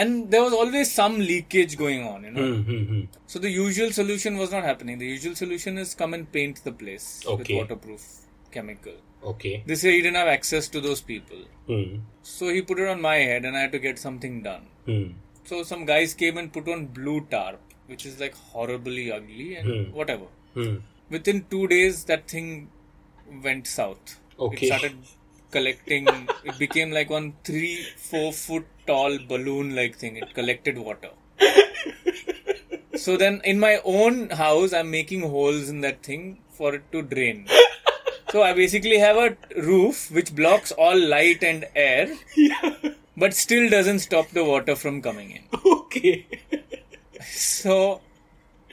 and 0.00 0.30
there 0.32 0.42
was 0.46 0.54
always 0.60 0.90
some 1.00 1.14
leakage 1.30 1.76
going 1.84 2.02
on 2.10 2.24
you 2.28 2.32
know 2.36 2.48
Mm-hmm. 2.58 3.00
so 3.32 3.38
the 3.46 3.50
usual 3.56 3.90
solution 4.00 4.36
was 4.42 4.50
not 4.56 4.64
happening 4.70 4.98
the 5.04 5.10
usual 5.16 5.34
solution 5.42 5.78
is 5.84 5.94
come 6.02 6.14
and 6.18 6.30
paint 6.36 6.62
the 6.68 6.72
place 6.84 7.08
Okay. 7.34 7.38
with 7.38 7.50
waterproof 7.60 8.04
chemical 8.56 8.96
Okay. 9.32 9.54
this 9.72 9.82
year 9.84 9.92
he 9.96 10.00
didn't 10.06 10.20
have 10.22 10.32
access 10.38 10.68
to 10.76 10.80
those 10.86 11.02
people 11.12 11.42
Hmm. 11.66 11.90
so 12.36 12.48
he 12.54 12.62
put 12.70 12.78
it 12.84 12.88
on 12.94 13.00
my 13.10 13.16
head 13.30 13.44
and 13.48 13.56
i 13.58 13.60
had 13.66 13.72
to 13.78 13.82
get 13.88 13.98
something 14.06 14.34
done 14.48 14.64
Hmm. 14.88 15.04
so 15.50 15.62
some 15.72 15.84
guys 15.92 16.14
came 16.22 16.36
and 16.40 16.52
put 16.56 16.68
on 16.74 16.80
blue 16.96 17.20
tarp, 17.34 17.60
which 17.90 18.02
is 18.08 18.14
like 18.22 18.34
horribly 18.52 19.04
ugly 19.16 19.46
and 19.60 19.68
Hmm. 19.70 19.86
whatever. 19.98 20.26
Hmm. 20.56 20.74
Within 21.14 21.38
two 21.52 21.62
days, 21.72 21.96
that 22.10 22.22
thing 22.32 22.46
went 23.46 23.66
south. 23.72 24.12
Okay. 24.46 24.66
It 24.66 24.70
started 24.70 24.96
collecting. 25.52 26.08
it 26.44 26.58
became 26.58 26.90
like 26.90 27.10
one 27.10 27.34
three, 27.44 27.86
four 27.96 28.32
foot 28.32 28.66
tall 28.86 29.18
balloon 29.28 29.76
like 29.76 29.96
thing. 29.96 30.16
It 30.16 30.34
collected 30.34 30.78
water. 30.78 31.10
so 32.96 33.16
then, 33.16 33.40
in 33.44 33.60
my 33.60 33.80
own 33.84 34.30
house, 34.30 34.72
I'm 34.72 34.90
making 34.90 35.20
holes 35.20 35.68
in 35.68 35.80
that 35.82 36.02
thing 36.02 36.38
for 36.50 36.74
it 36.74 36.90
to 36.92 37.02
drain. 37.02 37.46
So 38.32 38.42
I 38.42 38.54
basically 38.54 38.98
have 38.98 39.16
a 39.16 39.36
roof 39.60 40.10
which 40.10 40.34
blocks 40.34 40.72
all 40.72 40.98
light 40.98 41.42
and 41.44 41.66
air, 41.76 42.10
but 43.16 43.34
still 43.34 43.68
doesn't 43.68 43.98
stop 43.98 44.30
the 44.30 44.42
water 44.42 44.74
from 44.74 45.02
coming 45.02 45.32
in. 45.32 45.44
Okay. 45.64 46.26
So, 47.24 48.00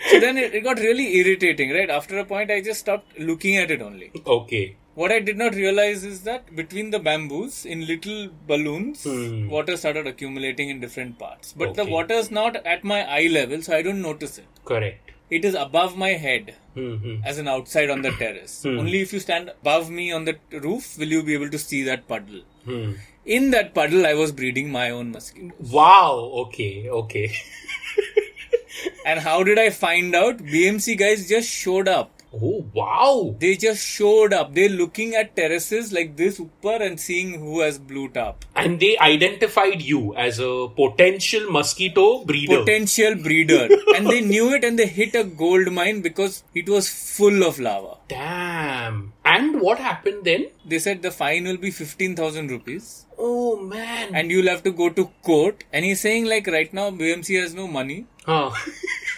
so 0.09 0.19
then 0.19 0.37
it, 0.37 0.55
it 0.55 0.61
got 0.61 0.79
really 0.79 1.17
irritating, 1.17 1.71
right? 1.71 1.89
After 1.89 2.17
a 2.19 2.25
point, 2.25 2.49
I 2.49 2.61
just 2.61 2.79
stopped 2.79 3.19
looking 3.19 3.57
at 3.57 3.69
it 3.69 3.81
only. 3.81 4.11
Okay. 4.25 4.77
What 4.99 5.11
I 5.15 5.19
did 5.27 5.37
not 5.41 5.55
realize 5.55 6.03
is 6.03 6.21
that 6.23 6.53
between 6.55 6.89
the 6.93 6.99
bamboos, 6.99 7.57
in 7.73 7.85
little 7.89 8.17
balloons, 8.47 9.03
Hmm. 9.09 9.35
water 9.55 9.75
started 9.83 10.07
accumulating 10.11 10.69
in 10.73 10.81
different 10.85 11.13
parts. 11.21 11.53
But 11.61 11.75
the 11.75 11.85
water 11.85 12.15
is 12.23 12.31
not 12.39 12.57
at 12.73 12.83
my 12.93 12.97
eye 13.19 13.27
level, 13.37 13.61
so 13.67 13.75
I 13.77 13.81
don't 13.87 14.01
notice 14.07 14.37
it. 14.41 14.49
Correct. 14.71 15.13
It 15.37 15.45
is 15.51 15.55
above 15.63 15.95
my 16.03 16.09
head, 16.25 16.51
Mm-hmm. 16.75 17.15
as 17.31 17.37
an 17.43 17.47
outside 17.53 17.89
on 17.95 18.01
the 18.07 18.11
terrace. 18.23 18.57
Only 18.65 18.99
if 19.05 19.13
you 19.13 19.19
stand 19.27 19.49
above 19.55 19.89
me 20.01 20.11
on 20.17 20.25
the 20.31 20.35
roof 20.67 20.91
will 20.97 21.15
you 21.17 21.23
be 21.29 21.33
able 21.39 21.49
to 21.55 21.59
see 21.63 21.81
that 21.89 22.07
puddle. 22.11 22.41
Hmm. 22.65 22.91
In 23.37 23.49
that 23.55 23.73
puddle, 23.79 24.05
I 24.11 24.13
was 24.23 24.31
breeding 24.41 24.71
my 24.75 24.89
own 24.99 25.11
mosquito. 25.11 25.53
Wow. 25.79 26.13
Okay. 26.45 26.89
Okay. 27.03 27.27
And 29.05 29.19
how 29.19 29.43
did 29.43 29.59
I 29.59 29.69
find 29.71 30.15
out? 30.15 30.37
BMC 30.37 30.97
guys 30.97 31.27
just 31.27 31.49
showed 31.49 31.87
up. 31.87 32.11
Oh 32.31 32.65
wow. 32.73 33.35
They 33.39 33.55
just 33.55 33.83
showed 33.85 34.33
up. 34.33 34.53
They're 34.53 34.69
looking 34.69 35.15
at 35.15 35.35
terraces 35.35 35.91
like 35.91 36.15
this 36.15 36.39
upper 36.39 36.75
and 36.83 36.99
seeing 36.99 37.39
who 37.39 37.61
has 37.61 37.79
blue 37.79 38.09
top. 38.09 38.45
And 38.55 38.79
they 38.79 38.97
identified 38.99 39.81
you 39.81 40.13
as 40.15 40.39
a 40.39 40.67
potential 40.75 41.49
mosquito 41.51 42.23
breeder. 42.25 42.59
Potential 42.59 43.15
breeder. 43.15 43.67
and 43.95 44.05
they 44.07 44.21
knew 44.21 44.53
it 44.53 44.63
and 44.63 44.77
they 44.77 44.85
hit 44.85 45.15
a 45.15 45.23
gold 45.23 45.71
mine 45.71 46.01
because 46.01 46.43
it 46.53 46.69
was 46.69 46.87
full 46.89 47.43
of 47.43 47.59
lava. 47.59 47.97
Damn. 48.07 49.13
And 49.25 49.59
what 49.61 49.79
happened 49.79 50.23
then? 50.25 50.47
They 50.65 50.79
said 50.79 51.01
the 51.01 51.11
fine 51.11 51.45
will 51.45 51.57
be 51.57 51.71
15,000 51.71 52.49
rupees 52.49 53.05
Oh 53.17 53.57
man. 53.59 54.13
and 54.15 54.29
you'll 54.31 54.47
have 54.47 54.63
to 54.63 54.71
go 54.71 54.89
to 54.89 55.09
court. 55.23 55.63
And 55.73 55.83
he's 55.83 56.01
saying 56.01 56.25
like 56.25 56.45
right 56.47 56.71
now 56.73 56.91
BMC 56.91 57.39
has 57.41 57.53
no 57.55 57.67
money. 57.67 58.05
Huh. 58.25 58.51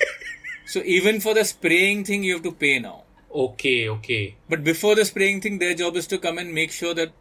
So 0.72 0.82
even 0.86 1.20
for 1.20 1.34
the 1.34 1.44
spraying 1.44 2.06
thing 2.06 2.24
you 2.24 2.36
have 2.36 2.44
to 2.44 2.54
pay 2.54 2.80
now. 2.80 3.04
okay. 3.46 3.90
Okay. 3.90 4.36
But 4.52 4.64
before 4.64 4.96
the 4.96 5.04
spraying 5.04 5.42
thing, 5.42 5.58
their 5.64 5.74
job 5.74 5.98
is 6.02 6.08
to 6.12 6.18
come 6.26 6.38
and 6.38 6.54
make 6.54 6.72
sure 6.72 6.94
that 7.00 7.12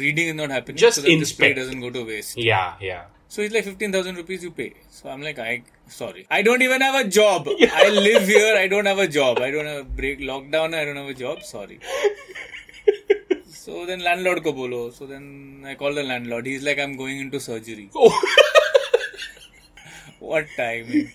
breeding 0.00 0.28
is 0.28 0.36
not 0.40 0.50
happening. 0.50 0.76
Just 0.76 0.96
so 0.98 1.02
that 1.02 1.08
the 1.22 1.24
spray 1.30 1.52
doesn't 1.54 1.80
go 1.80 1.90
to 1.90 2.04
waste. 2.04 2.38
Yeah. 2.38 2.76
Yeah. 2.80 3.06
So 3.28 3.42
it's 3.42 3.54
like 3.54 3.64
15,000 3.64 4.14
rupees 4.14 4.44
you 4.44 4.52
pay. 4.52 4.74
So 4.90 5.08
I'm 5.08 5.22
like, 5.22 5.40
I, 5.40 5.62
sorry. 5.88 6.26
I 6.30 6.42
don't 6.42 6.62
even 6.62 6.80
have 6.82 7.04
a 7.04 7.08
job. 7.08 7.48
I 7.82 7.88
live 7.88 8.28
here. 8.28 8.54
I 8.56 8.68
don't 8.68 8.86
have 8.86 8.98
a 8.98 9.08
job. 9.08 9.38
I 9.40 9.50
don't 9.50 9.66
have 9.66 9.80
a 9.86 9.90
break 10.02 10.20
lockdown. 10.20 10.74
I 10.74 10.84
don't 10.84 10.96
have 10.96 11.08
a 11.08 11.14
job. 11.14 11.42
Sorry. 11.42 11.80
So 13.60 13.84
then 13.86 14.00
landlord 14.02 14.42
ko 14.42 14.52
bolo. 14.52 14.90
So 14.90 15.06
then 15.06 15.64
I 15.66 15.74
call 15.74 15.94
the 15.94 16.02
landlord. 16.02 16.46
He's 16.46 16.62
like, 16.62 16.78
I'm 16.78 16.96
going 16.96 17.18
into 17.20 17.38
surgery. 17.38 17.90
Oh. 17.94 18.14
What 20.18 20.46
timing? 20.56 21.12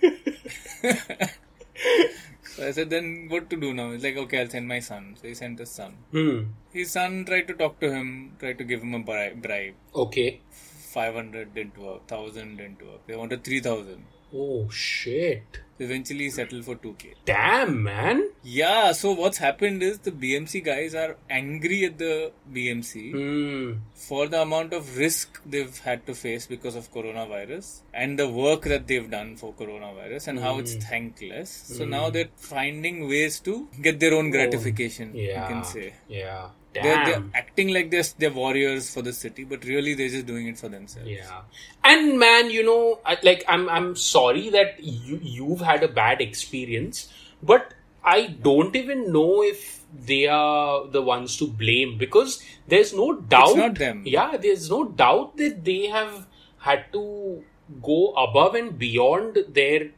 So 2.43 2.67
I 2.67 2.71
said, 2.71 2.89
then 2.89 3.27
what 3.29 3.49
to 3.49 3.55
do 3.55 3.73
now? 3.73 3.91
He's 3.91 4.03
like, 4.03 4.17
okay, 4.17 4.41
I'll 4.41 4.49
send 4.49 4.67
my 4.67 4.79
son. 4.79 5.15
So 5.21 5.27
he 5.27 5.33
sent 5.33 5.59
his 5.59 5.71
son. 5.71 5.97
Hmm. 6.11 6.39
His 6.71 6.91
son 6.91 7.25
tried 7.25 7.47
to 7.47 7.53
talk 7.53 7.79
to 7.79 7.91
him, 7.91 8.35
tried 8.39 8.57
to 8.59 8.63
give 8.63 8.81
him 8.81 8.93
a 8.93 8.99
bri- 8.99 9.35
bribe. 9.35 9.75
Okay. 9.93 10.41
500 10.51 11.53
didn't 11.53 11.77
work, 11.77 12.09
1000 12.09 12.57
didn't 12.57 12.81
work. 12.81 13.05
They 13.07 13.15
wanted 13.15 13.43
3000. 13.43 14.05
Oh 14.33 14.69
shit. 14.69 15.59
Eventually 15.77 16.29
settle 16.29 16.61
for 16.61 16.75
2k. 16.75 17.13
Damn 17.25 17.83
man. 17.83 18.29
Yeah, 18.43 18.93
so 18.93 19.11
what's 19.11 19.37
happened 19.37 19.83
is 19.83 19.99
the 19.99 20.11
BMC 20.11 20.63
guys 20.63 20.95
are 20.95 21.17
angry 21.29 21.83
at 21.85 21.97
the 21.97 22.31
BMC 22.53 23.11
Hmm. 23.11 23.79
for 23.93 24.27
the 24.27 24.41
amount 24.41 24.71
of 24.73 24.97
risk 24.97 25.41
they've 25.45 25.77
had 25.79 26.05
to 26.07 26.15
face 26.15 26.47
because 26.47 26.75
of 26.75 26.91
coronavirus 26.93 27.81
and 27.93 28.17
the 28.17 28.29
work 28.29 28.61
that 28.63 28.87
they've 28.87 29.09
done 29.09 29.35
for 29.35 29.53
coronavirus 29.53 30.27
and 30.29 30.39
how 30.39 30.59
it's 30.59 30.75
thankless. 30.75 31.49
So 31.49 31.85
now 31.85 32.09
they're 32.09 32.29
finding 32.37 33.07
ways 33.09 33.39
to 33.41 33.67
get 33.81 33.99
their 33.99 34.13
own 34.13 34.29
gratification, 34.29 35.13
Yeah. 35.15 35.41
you 35.41 35.53
can 35.53 35.63
say. 35.65 35.93
Yeah. 36.07 36.49
They're, 36.83 37.05
they're 37.05 37.23
acting 37.33 37.69
like 37.73 37.91
they're, 37.91 38.03
they're 38.17 38.31
warriors 38.31 38.93
for 38.93 39.01
the 39.01 39.13
city, 39.13 39.43
but 39.43 39.63
really 39.63 39.93
they're 39.93 40.09
just 40.09 40.25
doing 40.25 40.47
it 40.47 40.57
for 40.57 40.69
themselves. 40.69 41.09
Yeah, 41.09 41.41
and 41.83 42.19
man, 42.19 42.49
you 42.49 42.63
know, 42.63 42.99
like 43.23 43.43
I'm 43.47 43.69
I'm 43.69 43.95
sorry 43.95 44.49
that 44.49 44.83
you 44.83 45.19
you've 45.21 45.61
had 45.61 45.83
a 45.83 45.87
bad 45.87 46.21
experience, 46.21 47.11
but 47.41 47.73
I 48.03 48.27
don't 48.27 48.75
even 48.75 49.11
know 49.11 49.41
if 49.43 49.83
they 50.05 50.27
are 50.27 50.87
the 50.87 51.01
ones 51.01 51.37
to 51.37 51.47
blame 51.47 51.97
because 51.97 52.43
there's 52.67 52.93
no 52.93 53.15
doubt. 53.15 53.55
not 53.57 53.75
them. 53.75 54.03
Yeah, 54.05 54.37
there's 54.37 54.69
no 54.69 54.83
doubt 54.85 55.37
that 55.37 55.63
they 55.63 55.87
have 55.87 56.27
had 56.57 56.91
to 56.93 57.43
go 57.81 58.11
above 58.13 58.55
and 58.55 58.77
beyond 58.77 59.37
their 59.49 59.89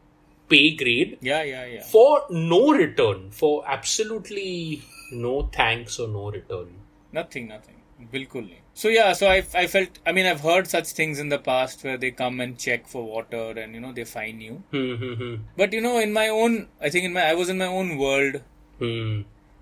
pay 0.49 0.75
grade 0.75 1.17
Yeah, 1.21 1.43
yeah, 1.43 1.65
yeah. 1.65 1.83
for 1.83 2.21
no 2.29 2.71
return, 2.71 3.31
for 3.31 3.63
absolutely 3.67 4.81
no 5.11 5.49
thanks 5.53 5.99
or 5.99 6.07
no 6.07 6.31
return. 6.31 6.75
Nothing, 7.11 7.47
nothing. 7.47 7.75
Bilkul. 8.13 8.53
So 8.73 8.89
yeah, 8.89 9.13
so 9.13 9.27
I, 9.27 9.43
I 9.55 9.67
felt, 9.67 9.89
I 10.05 10.11
mean, 10.11 10.27
I've 10.27 10.41
heard 10.41 10.67
such 10.67 10.89
things 10.89 11.19
in 11.19 11.29
the 11.29 11.39
past 11.39 11.83
where 11.83 11.97
they 11.97 12.11
come 12.11 12.39
and 12.39 12.57
check 12.57 12.87
for 12.87 13.03
water 13.03 13.51
and, 13.57 13.73
you 13.73 13.81
know, 13.81 13.91
they 13.91 14.03
fine 14.03 14.39
you. 14.39 14.63
Hmm, 14.71 14.95
hmm, 14.95 15.13
hmm. 15.13 15.35
But, 15.55 15.73
you 15.73 15.81
know, 15.81 15.99
in 15.99 16.13
my 16.13 16.29
own, 16.29 16.67
I 16.79 16.89
think 16.89 17.05
in 17.05 17.13
my, 17.13 17.23
I 17.23 17.33
was 17.33 17.49
in 17.49 17.57
my 17.57 17.65
own 17.65 17.97
world 17.97 18.41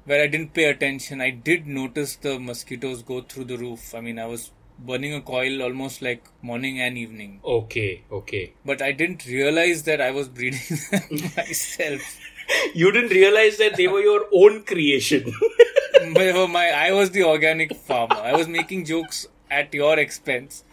where 0.05 0.21
I 0.21 0.27
didn't 0.27 0.53
pay 0.53 0.65
attention. 0.65 1.21
I 1.21 1.29
did 1.29 1.65
notice 1.65 2.15
the 2.17 2.39
mosquitoes 2.39 3.03
go 3.03 3.21
through 3.21 3.45
the 3.45 3.57
roof. 3.57 3.95
I 3.95 4.01
mean, 4.01 4.19
I 4.19 4.25
was 4.25 4.51
burning 4.77 5.13
a 5.13 5.21
coil 5.21 5.61
almost 5.61 6.01
like 6.01 6.23
morning 6.41 6.79
and 6.81 6.97
evening. 6.97 7.39
Okay, 7.43 8.03
okay. 8.11 8.53
But 8.65 8.81
I 8.81 8.91
didn't 8.91 9.25
realize 9.25 9.83
that 9.83 10.01
I 10.01 10.11
was 10.11 10.27
breeding 10.27 10.59
myself. 11.37 12.01
You 12.73 12.91
didn't 12.91 13.09
realize 13.11 13.57
that 13.57 13.75
they 13.75 13.87
were 13.87 14.01
your 14.01 14.25
own 14.31 14.63
creation. 14.63 15.33
But 16.13 16.47
my, 16.49 16.69
I 16.69 16.91
was 16.91 17.11
the 17.11 17.23
organic 17.23 17.75
farmer. 17.75 18.15
I 18.15 18.33
was 18.35 18.47
making 18.47 18.85
jokes 18.85 19.27
at 19.49 19.73
your 19.73 19.97
expense 19.97 20.63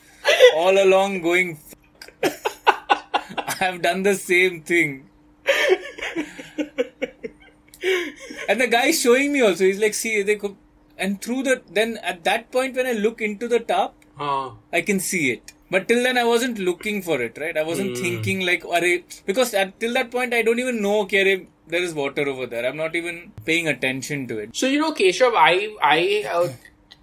all 0.55 0.83
along, 0.83 1.23
going. 1.23 1.57
"Fuck." 1.57 1.79
have 3.63 3.81
done 3.83 4.03
the 4.03 4.15
same 4.15 4.61
thing. 4.63 5.09
and 8.49 8.61
the 8.61 8.67
guy 8.67 8.87
is 8.87 9.01
showing 9.01 9.33
me 9.33 9.41
also. 9.41 9.65
He's 9.65 9.81
like, 9.81 9.95
see, 9.95 10.23
they 10.23 10.37
could, 10.37 10.57
and 10.99 11.21
through 11.23 11.43
the 11.45 11.63
then 11.71 11.99
at 12.03 12.25
that 12.25 12.51
point 12.51 12.77
when 12.77 12.87
I 12.87 12.93
look 12.93 13.21
into 13.21 13.49
the 13.49 13.61
top, 13.61 13.99
Uh, 14.25 14.51
I 14.79 14.81
can 14.89 14.99
see 15.01 15.21
it. 15.33 15.53
But 15.75 15.89
till 15.89 16.03
then, 16.07 16.19
I 16.19 16.25
wasn't 16.31 16.59
looking 16.59 16.97
for 17.05 17.15
it, 17.27 17.39
right? 17.43 17.57
I 17.61 17.63
wasn't 17.69 17.97
thinking 18.01 18.43
like, 18.49 18.65
"Arey," 18.79 18.97
because 19.29 19.55
at, 19.61 19.71
till 19.85 19.95
that 19.99 20.11
point, 20.17 20.35
I 20.39 20.43
don't 20.49 20.61
even 20.65 20.83
know, 20.87 20.97
okay, 21.05 21.23
there 21.73 21.83
is 21.83 21.95
water 21.95 22.29
over 22.29 22.47
there. 22.47 22.67
I'm 22.69 22.77
not 22.77 22.95
even 22.95 23.33
paying 23.47 23.67
attention 23.69 24.29
to 24.29 24.39
it. 24.39 24.55
so 24.55 24.67
you 24.67 24.79
know, 24.81 24.93
Keshav, 24.93 25.33
I 25.35 25.75
I 25.83 26.25
uh, 26.37 26.49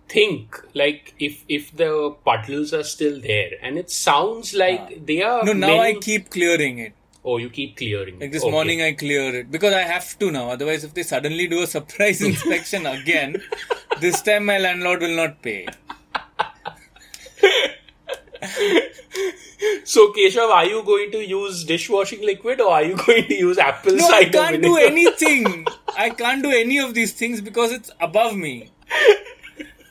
think 0.08 0.56
like 0.74 1.14
if 1.28 1.44
if 1.58 1.72
the 1.82 1.92
puddles 2.30 2.74
are 2.80 2.84
still 2.84 3.20
there, 3.20 3.52
and 3.62 3.78
it 3.84 3.90
sounds 3.98 4.54
like 4.64 5.06
they 5.12 5.22
are. 5.32 5.44
No, 5.50 5.54
now 5.54 5.80
I 5.80 5.94
keep 6.10 6.30
clearing 6.38 6.80
it. 6.88 6.94
Oh, 7.26 7.38
you 7.38 7.50
keep 7.50 7.76
clearing. 7.78 8.16
It. 8.16 8.22
Like 8.22 8.32
this 8.38 8.44
Okay. 8.44 8.52
morning, 8.58 8.82
I 8.82 8.94
clear 8.94 9.26
it 9.42 9.52
because 9.58 9.74
I 9.74 9.82
have 9.94 10.08
to 10.20 10.32
now. 10.38 10.46
Otherwise, 10.52 10.84
if 10.90 10.94
they 10.94 11.04
suddenly 11.04 11.48
do 11.56 11.64
a 11.64 11.68
surprise 11.68 12.22
inspection 12.30 12.86
again, 12.86 13.42
this 14.06 14.22
time 14.22 14.46
my 14.54 14.58
landlord 14.68 15.02
will 15.08 15.16
not 15.24 15.42
pay. 15.50 15.62
So, 19.92 20.02
Keshav, 20.16 20.50
are 20.56 20.66
you 20.66 20.84
going 20.84 21.12
to 21.14 21.20
use 21.28 21.64
dishwashing 21.64 22.22
liquid 22.24 22.62
or 22.62 22.72
are 22.74 22.84
you 22.84 22.96
going 23.06 23.24
to 23.30 23.34
use 23.36 23.58
apple 23.58 23.98
cider 23.98 24.38
No, 24.38 24.44
I 24.44 24.50
can't 24.52 24.62
do 24.62 24.78
anything. 24.78 25.66
I 25.98 26.10
can't 26.12 26.44
do 26.44 26.52
any 26.52 26.78
of 26.80 26.94
these 26.94 27.14
things 27.14 27.42
because 27.42 27.72
it's 27.72 27.90
above 28.00 28.36
me. 28.36 28.72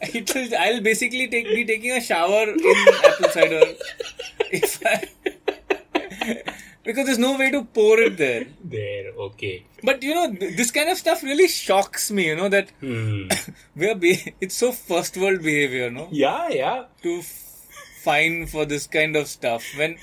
It 0.01 0.33
will, 0.35 0.49
I'll 0.59 0.81
basically 0.81 1.27
take 1.29 1.49
be 1.49 1.65
taking 1.65 1.91
a 1.91 2.01
shower 2.01 2.43
in 2.45 2.61
apple 3.09 3.29
cider. 3.31 3.63
If 4.61 4.81
I, 4.87 5.09
because 6.85 7.07
there's 7.07 7.19
no 7.19 7.37
way 7.37 7.51
to 7.51 7.65
pour 7.65 7.99
it 7.99 8.17
there. 8.17 8.47
There, 8.63 9.11
okay. 9.27 9.67
But 9.83 10.03
you 10.05 10.15
know, 10.15 10.31
this 10.61 10.71
kind 10.71 10.89
of 10.91 10.99
stuff 10.99 11.25
really 11.25 11.49
shocks 11.49 12.13
me. 12.13 12.29
You 12.29 12.37
know 12.37 12.49
that 12.49 12.71
Hmm. 12.81 13.27
we're 13.75 13.97
be- 13.97 14.35
it's 14.41 14.55
so 14.55 14.71
first 14.71 15.17
world 15.17 15.43
behavior, 15.43 15.91
no? 15.91 16.07
Yeah, 16.13 16.49
yeah. 16.49 16.85
To 17.03 17.21
fine 18.05 18.47
for 18.47 18.65
this 18.65 18.87
kind 18.87 19.17
of 19.17 19.27
stuff 19.27 19.65
when 19.77 19.97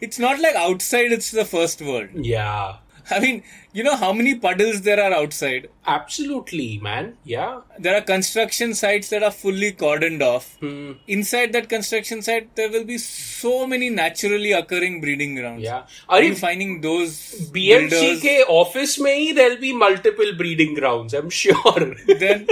it's 0.00 0.18
not 0.18 0.40
like 0.40 0.54
outside 0.54 1.12
it's 1.12 1.30
the 1.30 1.44
first 1.44 1.82
world 1.82 2.08
yeah 2.14 2.76
I 3.10 3.18
mean, 3.18 3.42
you 3.72 3.82
know 3.82 3.96
how 3.96 4.12
many 4.12 4.34
puddles 4.36 4.82
there 4.82 5.02
are 5.02 5.12
outside? 5.12 5.68
Absolutely, 5.86 6.78
man. 6.78 7.16
Yeah. 7.24 7.60
There 7.78 7.96
are 7.96 8.00
construction 8.00 8.74
sites 8.74 9.08
that 9.10 9.22
are 9.22 9.30
fully 9.30 9.72
cordoned 9.72 10.22
off. 10.22 10.56
Hmm. 10.60 10.92
Inside 11.08 11.52
that 11.52 11.68
construction 11.68 12.22
site, 12.22 12.54
there 12.54 12.70
will 12.70 12.84
be 12.84 12.98
so 12.98 13.66
many 13.66 13.90
naturally 13.90 14.52
occurring 14.52 15.00
breeding 15.00 15.34
grounds. 15.34 15.62
Yeah. 15.62 15.86
Are 16.08 16.22
you 16.22 16.36
finding 16.36 16.80
those? 16.80 17.50
BMC 17.52 18.44
office 18.48 18.98
may 19.00 19.32
there'll 19.32 19.60
be 19.60 19.72
multiple 19.72 20.32
breeding 20.36 20.74
grounds, 20.74 21.14
I'm 21.14 21.30
sure. 21.30 21.94
then, 22.06 22.48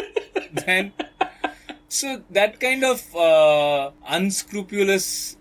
then 0.52 0.92
so 1.88 2.23
that 2.30 2.61
kind 2.61 2.85
of 2.85 3.02
uh, 3.16 3.90
unscrupulous 4.07 5.37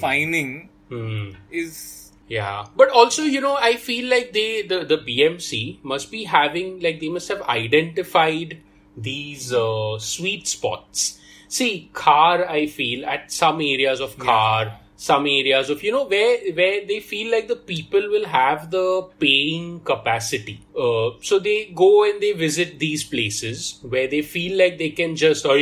fining 0.00 0.68
Hmm. 0.88 1.30
is 1.50 2.12
Yeah, 2.28 2.66
but 2.76 2.90
also 2.90 3.22
you 3.22 3.40
know 3.40 3.56
I 3.56 3.76
feel 3.76 4.08
like 4.10 4.32
they 4.32 4.62
the 4.62 4.84
the 4.84 4.96
BMC 4.98 5.82
must 5.82 6.10
be 6.10 6.24
having 6.24 6.80
like 6.80 7.00
they 7.00 7.08
must 7.08 7.28
have 7.28 7.42
identified 7.42 8.60
these 8.96 9.52
uh, 9.52 9.98
sweet 9.98 10.46
spots. 10.48 11.18
See, 11.48 11.90
Khar 11.92 12.48
I 12.48 12.66
feel 12.66 13.04
at 13.06 13.30
some 13.30 13.60
areas 13.60 14.00
of 14.00 14.18
Khar, 14.18 14.80
some 14.96 15.26
areas 15.26 15.70
of 15.70 15.82
you 15.82 15.90
know 15.92 16.04
where 16.04 16.38
where 16.54 16.86
they 16.86 17.00
feel 17.00 17.30
like 17.30 17.48
the 17.48 17.56
people 17.56 18.00
will 18.10 18.26
have 18.26 18.70
the 18.70 19.08
paying 19.18 19.80
capacity. 19.80 20.60
Uh, 20.78 21.10
so 21.20 21.38
they 21.38 21.72
go 21.74 22.04
and 22.04 22.20
they 22.20 22.32
visit 22.32 22.78
these 22.78 23.02
places 23.04 23.78
where 23.82 24.06
they 24.06 24.22
feel 24.22 24.56
like 24.56 24.78
they 24.78 24.90
can 24.90 25.16
just 25.16 25.44
oh 25.46 25.58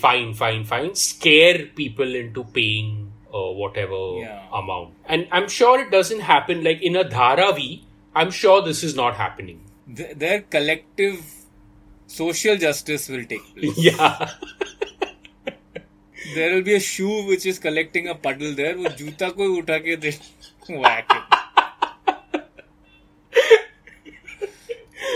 fine 0.00 0.32
fine 0.34 0.64
fine 0.64 0.94
scare 0.94 1.66
people 1.82 2.14
into 2.14 2.44
paying 2.44 3.12
uh, 3.34 3.50
whatever 3.62 3.98
Yeah. 4.20 4.42
amount. 4.52 4.94
And 5.06 5.26
I'm 5.32 5.48
sure 5.48 5.80
it 5.80 5.90
doesn't 5.90 6.20
happen 6.20 6.62
like 6.64 6.80
in 6.82 6.96
a 6.96 7.04
Dharavi. 7.04 7.82
I'm 8.14 8.30
sure 8.30 8.62
this 8.62 8.82
is 8.84 8.94
not 8.94 9.16
happening. 9.16 9.60
th- 9.98 10.16
their 10.22 10.40
collective 10.54 11.18
social 12.06 12.56
justice 12.56 13.08
will 13.08 13.24
take 13.24 13.44
place. 13.56 13.76
Yeah 13.88 14.30
There 16.35 16.53
will 16.55 16.61
be 16.63 16.75
a 16.75 16.79
shoe 16.79 17.25
which 17.27 17.45
is 17.45 17.59
collecting 17.59 18.07
a 18.07 18.15
puddle 18.27 18.53
there. 18.61 18.75
वो 18.75 18.89
जूता 18.99 19.29
को 19.37 19.49
ही 19.49 19.57
उठा 19.61 19.77
के 19.87 19.95
दे 20.05 20.11
whack 20.83 21.15
it. 21.15 21.23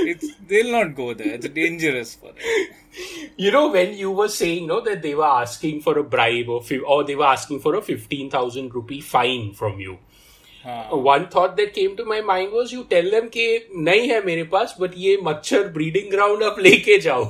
It's 0.09 0.27
they'll 0.49 0.71
not 0.71 0.95
go 0.95 1.13
there. 1.13 1.33
It's 1.35 1.49
dangerous 1.49 2.15
for 2.15 2.31
them. 2.33 2.67
you 3.37 3.51
know, 3.51 3.69
when 3.71 3.93
you 3.93 4.11
were 4.11 4.27
saying, 4.27 4.67
no, 4.67 4.81
that 4.81 5.01
they 5.01 5.13
were 5.15 5.25
asking 5.25 5.81
for 5.81 5.97
a 5.99 6.03
bribe 6.03 6.49
or, 6.49 6.61
fi- 6.63 6.79
or 6.79 7.03
they 7.03 7.15
were 7.15 7.25
asking 7.25 7.59
for 7.59 7.75
a 7.75 7.81
15,000 7.81 8.73
rupee 8.73 9.01
fine 9.01 9.53
from 9.53 9.79
you. 9.79 9.97
One 10.89 11.27
thought 11.29 11.55
that 11.57 11.73
came 11.73 11.95
to 11.97 12.03
my 12.05 12.19
mind 12.21 12.51
was 12.51 12.71
you 12.73 12.83
tell 12.93 13.09
them 13.11 13.29
कि 13.35 13.43
नहीं 13.87 14.07
है 14.09 14.21
मेरे 14.25 14.43
पास 14.53 14.75
but 14.79 14.95
ये 14.97 15.17
मच्छर 15.23 15.71
breeding 15.73 16.09
ground 16.15 16.43
आप 16.43 16.59
लेके 16.59 16.97
जाओ 17.07 17.25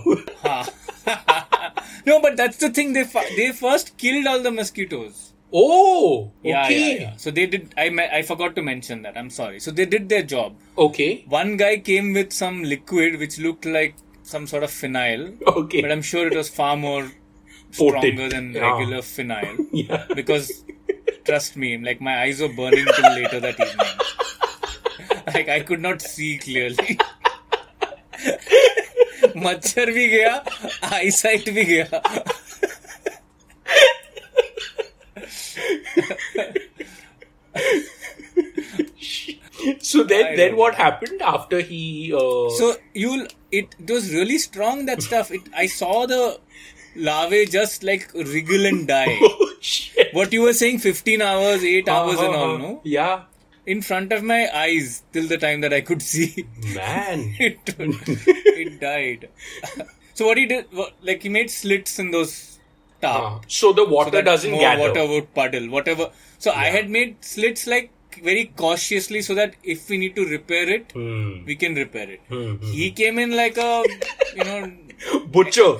no, 2.06 2.20
but 2.20 2.36
that's 2.36 2.56
the 2.58 2.70
thing. 2.70 2.92
They 2.92 3.04
fi- 3.04 3.34
they 3.36 3.52
first 3.52 3.96
killed 3.98 4.26
all 4.26 4.42
the 4.42 4.50
mosquitoes. 4.50 5.28
oh 5.52 6.30
Yeah, 6.42 6.64
okay 6.64 6.76
yeah, 6.94 7.00
yeah. 7.00 7.16
So 7.16 7.30
they 7.30 7.46
did. 7.46 7.74
I 7.76 7.88
me- 7.90 8.08
I 8.18 8.22
forgot 8.22 8.54
to 8.56 8.62
mention 8.62 9.02
that. 9.02 9.16
I'm 9.18 9.30
sorry. 9.30 9.60
So 9.60 9.70
they 9.70 9.86
did 9.94 10.08
their 10.08 10.22
job. 10.22 10.54
okay 10.86 11.24
One 11.28 11.56
guy 11.62 11.72
came 11.78 12.12
with 12.18 12.32
some 12.32 12.62
liquid 12.74 13.18
which 13.24 13.38
looked 13.38 13.66
like 13.66 13.94
some 14.22 14.46
sort 14.46 14.62
of 14.62 14.70
phenyl, 14.70 15.24
okay 15.62 15.82
but 15.82 15.92
I'm 15.92 16.02
sure 16.10 16.26
it 16.28 16.36
was 16.42 16.48
far 16.48 16.76
more 16.76 17.02
Potent. 17.78 18.04
stronger 18.04 18.28
than 18.28 18.52
Yeah. 18.54 18.70
regular 18.72 18.98
phenyl. 19.10 19.66
yeah 19.72 20.06
because 20.14 20.64
trust 21.24 21.56
me, 21.56 21.76
like 21.78 22.00
my 22.00 22.14
eyes 22.22 22.40
were 22.40 22.52
burning 22.62 22.86
till 22.96 23.12
later 23.20 23.40
that 23.40 23.60
evening. 23.60 23.92
like 25.34 25.48
I 25.48 25.60
could 25.60 25.80
not 25.80 26.00
see 26.02 26.38
clearly. 26.38 26.98
मच्छर 29.37 29.91
भी 29.91 30.07
गया 30.07 30.33
eyesight 30.93 31.49
भी 31.49 31.63
गया 31.63 32.01
so 39.81 40.03
then 40.03 40.25
I 40.25 40.35
then 40.35 40.51
don't 40.51 40.57
what 40.57 40.75
happened 40.75 41.21
after 41.21 41.61
he 41.61 42.13
uh, 42.13 42.49
so 42.57 42.75
you'll 42.93 43.27
it, 43.51 43.75
it 43.79 43.89
was 43.89 44.13
really 44.13 44.37
strong 44.37 44.85
that 44.85 45.01
stuff 45.01 45.31
it, 45.31 45.41
i 45.55 45.65
saw 45.65 46.05
the 46.05 46.39
larvae 46.95 47.45
just 47.45 47.83
like 47.83 48.11
wriggle 48.13 48.65
and 48.65 48.87
die 48.87 49.17
oh 49.21 49.53
shit 49.59 50.13
what 50.13 50.33
you 50.33 50.41
were 50.41 50.53
saying 50.53 50.79
15 50.79 51.21
hours 51.21 51.63
8 51.63 51.89
hours 51.89 52.19
and 52.19 52.35
all 52.35 52.57
no 52.57 52.81
yeah 52.83 53.23
in 53.66 53.80
front 53.82 54.12
of 54.12 54.22
my 54.22 54.48
eyes 54.54 55.02
till 55.12 55.26
the 55.28 55.38
time 55.38 55.60
that 55.60 55.72
i 55.72 55.80
could 55.80 56.02
see. 56.02 56.46
Man. 56.74 57.34
It, 57.38 57.58
it 58.62 58.80
died. 58.80 59.28
So 60.14 60.26
what 60.26 60.36
he 60.36 60.44
did 60.46 60.66
like 61.08 61.22
he 61.22 61.30
made 61.30 61.50
slits 61.50 61.98
in 61.98 62.10
those 62.10 62.32
top 63.00 63.20
Uh, 63.22 63.46
so 63.48 63.72
the 63.72 63.84
water 63.92 64.18
so 64.18 64.22
doesn't 64.22 64.50
more 64.50 64.60
gather. 64.60 64.82
water 64.82 65.04
would 65.12 65.28
puddle 65.38 65.68
whatever. 65.76 66.06
So 66.38 66.50
i 66.64 66.66
had 66.74 66.90
made 66.96 67.12
slits 67.34 67.66
like 67.66 67.90
very 68.28 68.44
cautiously 68.62 69.22
so 69.28 69.34
that 69.38 69.54
if 69.74 69.88
we 69.88 69.96
need 70.02 70.14
to 70.20 70.24
repair 70.34 70.66
it 70.76 70.92
Hmm. 70.98 71.30
we 71.50 71.56
can 71.62 71.74
repair 71.84 72.08
it. 72.16 72.20
Hmm, 72.28 72.42
hmm. 72.56 72.72
he 72.80 72.90
came 73.00 73.18
in 73.24 73.30
like 73.42 73.56
a 73.56 73.72
you 74.36 74.44
know 74.50 74.60
butcher. 75.38 75.70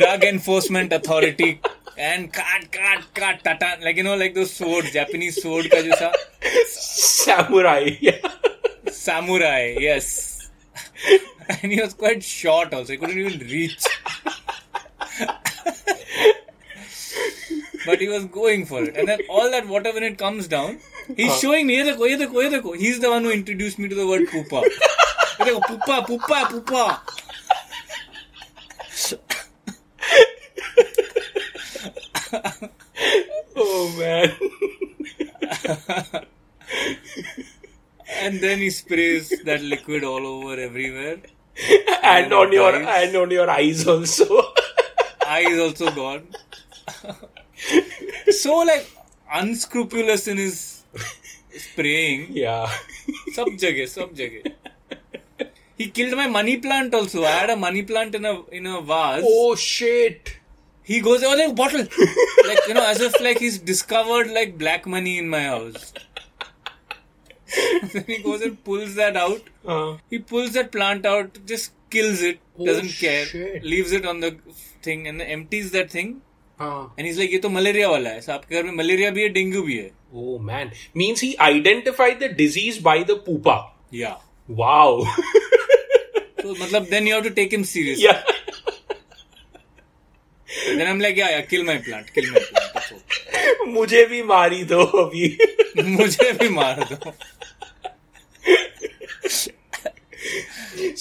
drug 0.00 0.22
enforcement 0.32 0.92
authority 1.00 1.50
and 1.98 2.32
cut 2.32 2.70
cut 2.70 3.04
cut 3.14 3.44
tata. 3.44 3.78
Like 3.82 3.96
you 3.96 4.02
know 4.02 4.16
like 4.16 4.34
those 4.34 4.52
swords 4.52 4.92
japanese 4.92 5.42
sword 5.42 5.70
ka 5.70 5.78
jaisa 5.78 6.12
samurai. 6.66 7.96
Samurai 8.90 9.76
yes. 9.78 10.50
And 11.48 11.70
he 11.72 11.80
was 11.80 11.94
quite 11.94 12.24
short 12.24 12.74
also. 12.74 12.92
He 12.92 12.98
couldn't 12.98 13.18
even 13.18 13.38
reach. 13.46 13.84
But 17.86 18.00
he 18.00 18.08
was 18.08 18.24
going 18.24 18.66
for 18.66 18.82
it. 18.82 18.96
And 18.96 19.06
then 19.06 19.20
all 19.30 19.48
that 19.52 19.68
water 19.68 19.92
when 19.92 20.02
it 20.02 20.18
comes 20.18 20.48
down 20.48 20.80
he's 21.14 21.38
showing 21.38 21.66
me 21.66 21.76
"Ye 21.76 21.84
dekho, 21.84 22.08
ye 22.08 22.16
dekho, 22.16 22.42
ye 22.42 22.50
dekho." 22.50 22.76
he's 22.76 23.00
the 23.00 23.10
one 23.10 23.22
who 23.22 23.30
introduced 23.30 23.78
me 23.78 23.88
to 23.88 23.94
the 23.94 24.06
word 24.06 24.26
dekho, 24.26 25.62
pupa 25.68 26.02
pupa 26.06 26.46
pupa 26.50 27.00
oh 33.76 33.88
man 33.98 34.28
and 38.24 38.40
then 38.40 38.58
he 38.58 38.70
sprays 38.70 39.32
that 39.44 39.62
liquid 39.72 40.04
all 40.04 40.26
over 40.26 40.54
everywhere 40.60 41.18
and 42.02 42.32
on 42.32 42.52
your 42.52 42.74
Eyes. 42.74 43.08
and 43.08 43.16
on 43.16 43.30
your 43.30 43.48
eyes 43.50 43.86
also 43.86 44.42
eyes 45.26 45.58
also 45.58 45.90
gone. 45.94 46.26
so 48.40 48.58
like 48.58 48.86
unscrupulous 49.32 50.28
in 50.28 50.36
his 50.36 50.82
spraying. 51.64 52.28
Yeah. 52.30 52.68
Jagah, 53.36 53.88
sab 53.88 54.14
jagah. 54.14 54.52
He 55.78 55.88
killed 55.90 56.16
my 56.16 56.26
money 56.28 56.58
plant 56.58 56.94
also. 56.94 57.24
I 57.24 57.30
had 57.30 57.50
a 57.50 57.56
money 57.56 57.82
plant 57.82 58.14
in 58.14 58.24
a 58.24 58.34
in 58.58 58.66
a 58.66 58.80
vase. 58.82 59.24
oh 59.26 59.54
shit 59.56 60.36
He 60.85 60.99
goes, 60.99 61.23
oh, 61.23 61.35
there's 61.37 61.51
a 61.51 61.53
bottle. 61.53 61.79
like, 62.47 62.59
you 62.67 62.73
know, 62.73 62.85
as 62.85 62.99
if 63.01 63.19
like 63.21 63.37
he's 63.39 63.57
discovered 63.59 64.31
like 64.31 64.57
black 64.57 64.85
money 64.87 65.17
in 65.17 65.29
my 65.29 65.43
house. 65.43 65.93
then 67.93 68.03
he 68.07 68.17
goes 68.23 68.41
and 68.41 68.63
pulls 68.63 68.95
that 68.95 69.15
out. 69.17 69.41
Uh, 69.65 69.97
He 70.09 70.19
pulls 70.19 70.53
that 70.53 70.71
plant 70.71 71.05
out, 71.05 71.37
just 71.45 71.71
kills 71.89 72.21
it, 72.21 72.39
Oh, 72.57 72.65
doesn't 72.65 72.89
care, 72.99 73.25
shit. 73.25 73.63
leaves 73.63 73.91
it 73.91 74.05
on 74.05 74.19
the 74.21 74.37
thing 74.81 75.07
and 75.07 75.19
then 75.19 75.27
empties 75.27 75.71
that 75.71 75.91
thing. 75.91 76.21
uh. 76.59 76.87
And 76.97 77.07
he's 77.07 77.17
like, 77.19 77.31
ये 77.31 77.39
तो 77.41 77.49
malaria 77.49 77.89
वाला 77.89 78.09
है. 78.09 78.21
So 78.25 78.31
आपके 78.33 78.55
घर 78.55 78.63
में 78.63 78.71
malaria 78.83 79.09
भी 79.11 79.21
है, 79.23 79.29
dengue 79.37 79.61
भी 79.63 79.77
है. 79.77 79.89
Oh 80.13 80.37
man. 80.39 80.71
Means 80.95 81.19
he 81.27 81.31
identified 81.39 82.19
the 82.19 82.29
disease 82.29 82.79
by 82.79 82.97
the 83.03 83.15
pupa. 83.27 83.57
Yeah. 83.91 84.17
Wow. 84.47 85.03
So 86.41 86.53
मतलब 86.55 86.89
then 86.89 87.07
you 87.07 87.13
have 87.13 87.23
to 87.23 87.31
take 87.41 87.51
him 87.53 87.63
seriously. 87.63 88.05
yeah. 88.05 88.23
Then 90.65 90.87
I'm 90.87 90.99
like, 90.99 91.15
yeah, 91.15 91.29
yeah, 91.29 91.41
kill 91.41 91.63
my 91.63 91.77
plant, 91.77 92.13
kill 92.13 92.31
my 92.31 92.39
plant. 92.39 92.73
That's 92.73 92.91
okay. 92.91 93.71
मुझे 93.73 94.05
भी 94.05 94.21
मारी 94.23 94.63
दो 94.69 94.83
अभी 95.01 95.27
मुझे 95.97 96.31
भी 96.39 96.49
मार 96.49 96.83
दो. 96.91 97.13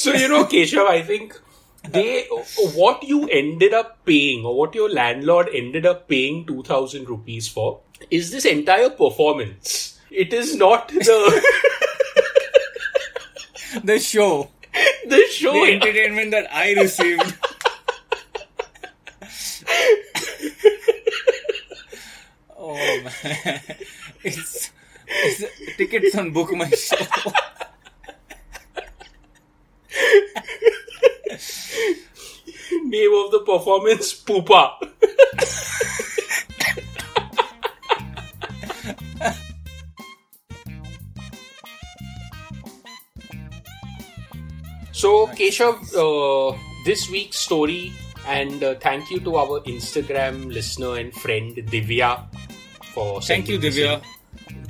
so 0.03 0.13
you 0.19 0.29
know 0.33 0.41
keshav 0.53 0.89
i 0.91 1.01
think 1.09 1.35
they 1.97 2.05
what 2.77 3.03
you 3.11 3.19
ended 3.39 3.75
up 3.79 3.91
paying 4.11 4.45
or 4.51 4.55
what 4.59 4.79
your 4.79 4.89
landlord 4.99 5.51
ended 5.61 5.89
up 5.93 6.07
paying 6.13 6.39
2000 6.51 7.09
rupees 7.15 7.49
for 7.57 7.69
is 8.19 8.31
this 8.37 8.47
entire 8.53 8.91
performance 9.03 9.75
it 10.25 10.33
is 10.43 10.55
not 10.65 10.95
the 11.11 11.19
The 13.85 13.99
show, 14.01 14.51
the 15.07 15.23
show 15.31 15.53
the 15.53 15.73
entertainment 15.73 16.33
that 16.33 16.53
I 16.53 16.73
received. 16.73 17.37
it's, 24.24 24.70
it's 25.08 25.78
tickets 25.78 26.16
on 26.16 26.32
book 26.32 26.54
my 26.54 26.70
show. 26.70 26.96
name 32.86 33.14
of 33.18 33.32
the 33.32 33.40
performance 33.40 34.14
poopa 34.14 34.78
so 44.94 45.26
keshav 45.34 45.82
uh, 45.98 46.56
this 46.86 47.10
week's 47.10 47.40
story 47.40 47.92
and 48.28 48.64
uh, 48.64 48.76
thank 48.76 49.10
you 49.10 49.20
to 49.20 49.36
our 49.36 49.62
instagram 49.66 50.46
listener 50.54 50.96
and 51.02 51.12
friend 51.16 51.58
divya 51.74 52.22
for 52.96 53.22
Thank 53.22 53.50
you, 53.50 53.60
Divya, 53.60 54.02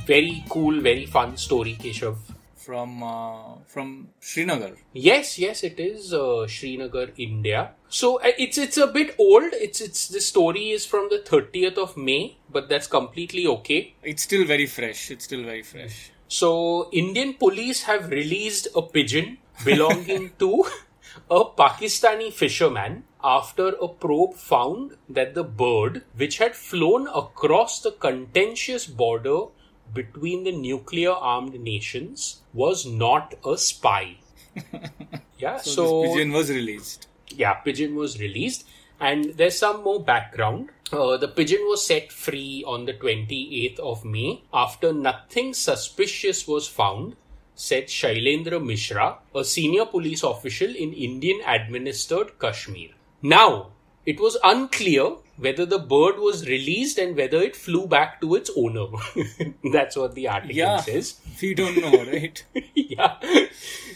very 0.05 0.43
cool 0.49 0.81
very 0.81 1.05
fun 1.05 1.37
story 1.37 1.75
keshav 1.81 2.17
from 2.65 3.03
uh, 3.03 3.57
from 3.67 4.09
Srinagar. 4.19 4.71
Yes, 4.93 5.37
yes, 5.37 5.63
it 5.63 5.79
is 5.79 6.13
uh, 6.13 6.47
Srinagar, 6.47 7.07
India. 7.17 7.61
So 7.87 8.17
uh, 8.19 8.31
it's 8.45 8.57
it's 8.57 8.77
a 8.77 8.87
bit 8.87 9.13
old. 9.19 9.53
It's 9.67 9.81
it's 9.87 10.07
the 10.07 10.21
story 10.29 10.65
is 10.77 10.85
from 10.93 11.09
the 11.13 11.19
30th 11.19 11.77
of 11.85 11.95
May, 12.09 12.37
but 12.49 12.67
that's 12.73 12.87
completely 12.87 13.45
okay. 13.55 13.81
It's 14.03 14.23
still 14.23 14.45
very 14.53 14.65
fresh. 14.65 15.11
It's 15.11 15.25
still 15.25 15.43
very 15.43 15.63
fresh. 15.73 16.11
So 16.27 16.89
Indian 16.91 17.35
police 17.45 17.83
have 17.83 18.09
released 18.09 18.67
a 18.75 18.81
pigeon 18.81 19.37
belonging 19.63 20.31
to 20.39 20.65
a 21.29 21.45
Pakistani 21.63 22.33
fisherman 22.33 23.03
after 23.25 23.69
a 23.81 23.87
probe 23.87 24.35
found 24.35 24.95
that 25.09 25.33
the 25.33 25.43
bird, 25.43 26.03
which 26.15 26.37
had 26.37 26.55
flown 26.55 27.07
across 27.07 27.79
the 27.81 27.91
contentious 27.91 28.85
border 28.85 29.45
between 29.93 30.43
the 30.43 30.51
nuclear 30.51 31.11
armed 31.11 31.59
nations, 31.59 32.41
was 32.53 32.85
not 32.85 33.33
a 33.45 33.57
spy. 33.57 34.17
yeah, 35.39 35.57
So, 35.57 35.71
so, 35.75 36.01
this 36.03 36.11
pigeon 36.13 36.31
was 36.33 36.49
released. 36.49 37.07
yeah, 37.29 37.53
pigeon 37.55 37.95
was 37.95 38.19
released, 38.19 38.67
and 38.99 39.33
there's 39.37 39.57
some 39.57 39.83
more 39.83 40.01
background. 40.03 40.69
Uh, 40.93 41.17
the 41.17 41.27
pigeon 41.27 41.61
was 41.67 41.85
set 41.85 42.11
free 42.11 42.63
on 42.65 42.85
the 42.85 42.93
28th 42.93 43.79
of 43.79 44.05
May 44.05 44.43
after 44.53 44.93
nothing 44.93 45.53
suspicious 45.53 46.47
was 46.47 46.67
found, 46.67 47.15
said 47.55 47.87
Shailendra 47.87 48.63
Mishra, 48.63 49.17
a 49.33 49.43
senior 49.43 49.85
police 49.85 50.23
official 50.23 50.69
in 50.69 50.93
Indian 50.93 51.41
administered 51.45 52.37
Kashmir. 52.39 52.89
Now, 53.33 53.71
it 54.05 54.19
was 54.19 54.37
unclear 54.43 55.05
whether 55.37 55.65
the 55.65 55.79
bird 55.79 56.17
was 56.19 56.47
released 56.47 56.97
and 56.99 57.15
whether 57.17 57.41
it 57.41 57.55
flew 57.55 57.87
back 57.87 58.21
to 58.21 58.35
its 58.35 58.51
owner. 58.55 58.85
That's 59.73 59.97
what 59.97 60.13
the 60.15 60.27
article 60.27 60.55
Yeah, 60.55 60.77
says. 60.81 61.19
we 61.41 61.53
don't 61.55 61.77
know, 61.77 62.03
right? 62.11 62.43
yeah. 62.75 63.15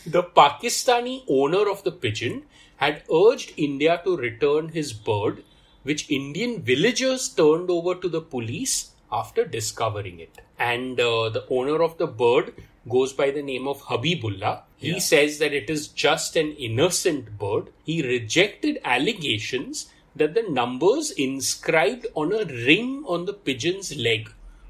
The 0.05 0.23
Pakistani 0.23 1.23
owner 1.29 1.69
of 1.69 1.83
the 1.83 1.91
pigeon 1.91 2.43
had 2.77 3.03
urged 3.13 3.53
India 3.57 4.01
to 4.03 4.17
return 4.17 4.69
his 4.69 4.93
bird, 4.93 5.43
which 5.83 6.09
Indian 6.09 6.61
villagers 6.61 7.29
turned 7.29 7.69
over 7.69 7.95
to 7.95 8.09
the 8.09 8.21
police 8.21 8.91
after 9.11 9.45
discovering 9.45 10.19
it. 10.19 10.41
And 10.57 10.99
uh, 10.99 11.29
the 11.29 11.45
owner 11.49 11.81
of 11.83 11.97
the 11.97 12.07
bird 12.07 12.53
goes 12.87 13.13
by 13.13 13.31
the 13.31 13.41
name 13.43 13.67
of 13.67 13.81
Habibullah. 13.83 14.63
He 14.79 14.91
Yeah. 14.91 14.99
says 14.99 15.37
that 15.39 15.53
it 15.53 15.69
is 15.69 15.87
just 15.89 16.35
an 16.35 16.55
innocent 16.55 17.37
bird. 17.37 17.67
He 17.85 18.01
rejected 18.01 18.79
allegations 18.83 19.89
that 20.15 20.33
the 20.33 20.43
numbers 20.43 21.11
inscribed 21.11 22.07
on 22.15 22.33
a 22.33 22.45
ring 22.45 23.03
on 23.05 23.25
the 23.25 23.33
pigeon's 23.33 23.95
leg 23.95 24.29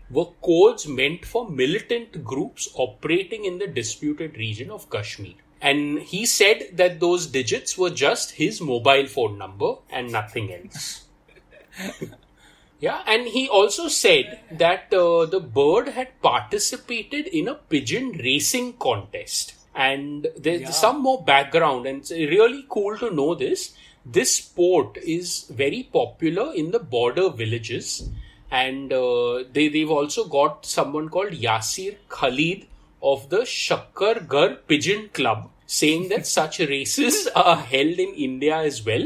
were 0.10 0.32
codes 0.42 0.88
meant 0.88 1.26
for 1.26 1.48
militant 1.50 2.24
groups 2.24 2.70
operating 2.74 3.46
in 3.46 3.60
the 3.60 3.68
disputed 3.68 4.36
region 4.38 4.72
of 4.72 4.90
Kashmir. 4.90 5.36
And 5.62 6.00
he 6.00 6.26
said 6.26 6.70
that 6.74 7.00
those 7.00 7.28
digits 7.28 7.78
were 7.78 7.90
just 7.92 8.32
his 8.32 8.60
mobile 8.62 9.06
phone 9.08 9.38
number 9.38 9.76
and 9.92 10.12
nothing 10.12 10.52
else. 10.54 11.06
yeah, 12.80 13.04
and 13.06 13.28
he 13.28 13.48
also 13.48 13.88
said 13.90 14.40
that 14.52 14.92
uh, 14.94 15.26
the 15.26 15.40
bird 15.40 15.90
had 15.90 16.20
participated 16.22 17.28
in 17.28 17.48
a 17.48 17.56
pigeon 17.56 18.12
racing 18.24 18.74
contest. 18.74 19.54
And 19.88 20.28
there's 20.46 20.62
Yeah. 20.62 20.72
some 20.86 21.02
more 21.08 21.20
background, 21.30 21.86
and 21.92 22.02
it's 22.02 22.12
really 22.12 22.66
cool 22.78 22.98
to 23.04 23.10
know 23.20 23.34
this. 23.44 23.66
This 24.18 24.36
sport 24.40 24.98
is 25.18 25.46
very 25.62 25.84
popular 26.00 26.48
in 26.64 26.72
the 26.72 26.80
border 26.96 27.30
villages, 27.30 28.10
and 28.52 28.92
uh, 28.94 29.44
they, 29.54 29.68
they've 29.70 29.92
also 30.00 30.26
got 30.36 30.66
someone 30.66 31.08
called 31.10 31.32
Yasir 31.46 31.96
Khalid 32.18 32.66
of 33.02 33.30
the 33.30 33.42
Shakkargarh 33.54 34.58
Pigeon 34.68 35.10
Club 35.14 35.50
saying 35.66 36.10
that 36.10 36.28
such 36.40 36.60
races 36.60 37.28
are 37.36 37.58
held 37.74 38.00
in 38.08 38.14
India 38.30 38.58
as 38.72 38.84
well, 38.86 39.06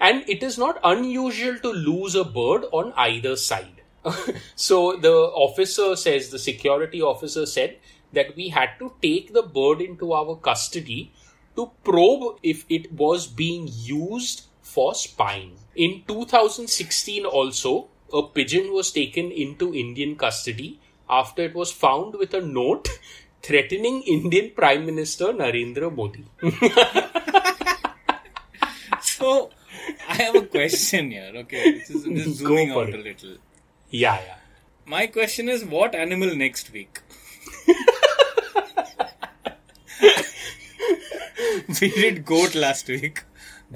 and 0.00 0.24
it 0.28 0.42
is 0.42 0.56
not 0.58 0.78
unusual 0.84 1.58
to 1.58 1.70
lose 1.72 2.14
a 2.14 2.24
bird 2.24 2.64
on 2.72 2.92
either 2.96 3.36
side. 3.36 3.74
so 4.54 4.96
the 4.96 5.12
officer 5.12 5.96
says, 5.96 6.30
the 6.30 6.38
security 6.38 7.02
officer 7.02 7.44
said 7.46 7.76
that 8.12 8.34
we 8.36 8.48
had 8.48 8.70
to 8.78 8.92
take 9.02 9.32
the 9.32 9.42
bird 9.42 9.80
into 9.80 10.12
our 10.12 10.36
custody 10.36 11.12
to 11.56 11.70
probe 11.84 12.38
if 12.42 12.64
it 12.68 12.92
was 12.92 13.26
being 13.26 13.68
used 13.70 14.42
for 14.62 14.94
spying. 14.94 15.56
In 15.74 16.02
2016 16.06 17.24
also, 17.24 17.88
a 18.12 18.22
pigeon 18.22 18.72
was 18.72 18.92
taken 18.92 19.30
into 19.30 19.74
Indian 19.74 20.16
custody 20.16 20.80
after 21.08 21.42
it 21.42 21.54
was 21.54 21.72
found 21.72 22.14
with 22.14 22.34
a 22.34 22.40
note 22.40 22.88
threatening 23.42 24.02
Indian 24.02 24.50
Prime 24.54 24.86
Minister 24.86 25.26
Narendra 25.26 25.94
Modi. 25.94 26.24
So, 29.18 29.50
I 30.08 30.14
have 30.14 30.34
a 30.36 30.42
question 30.46 31.10
here. 31.10 31.32
Okay, 31.34 31.72
this 31.78 31.90
is 31.90 32.04
just 32.04 32.38
zooming 32.38 32.70
out 32.70 32.88
it. 32.88 32.94
a 32.94 32.98
little. 32.98 33.36
yeah, 33.90 34.20
yeah. 34.26 34.36
My 34.86 35.06
question 35.08 35.48
is, 35.48 35.64
what 35.64 35.94
animal 35.94 36.34
next 36.36 36.72
week? 36.72 37.00
We 41.80 41.88
did 41.90 42.24
goat 42.24 42.54
last 42.54 42.88
week. 42.88 43.22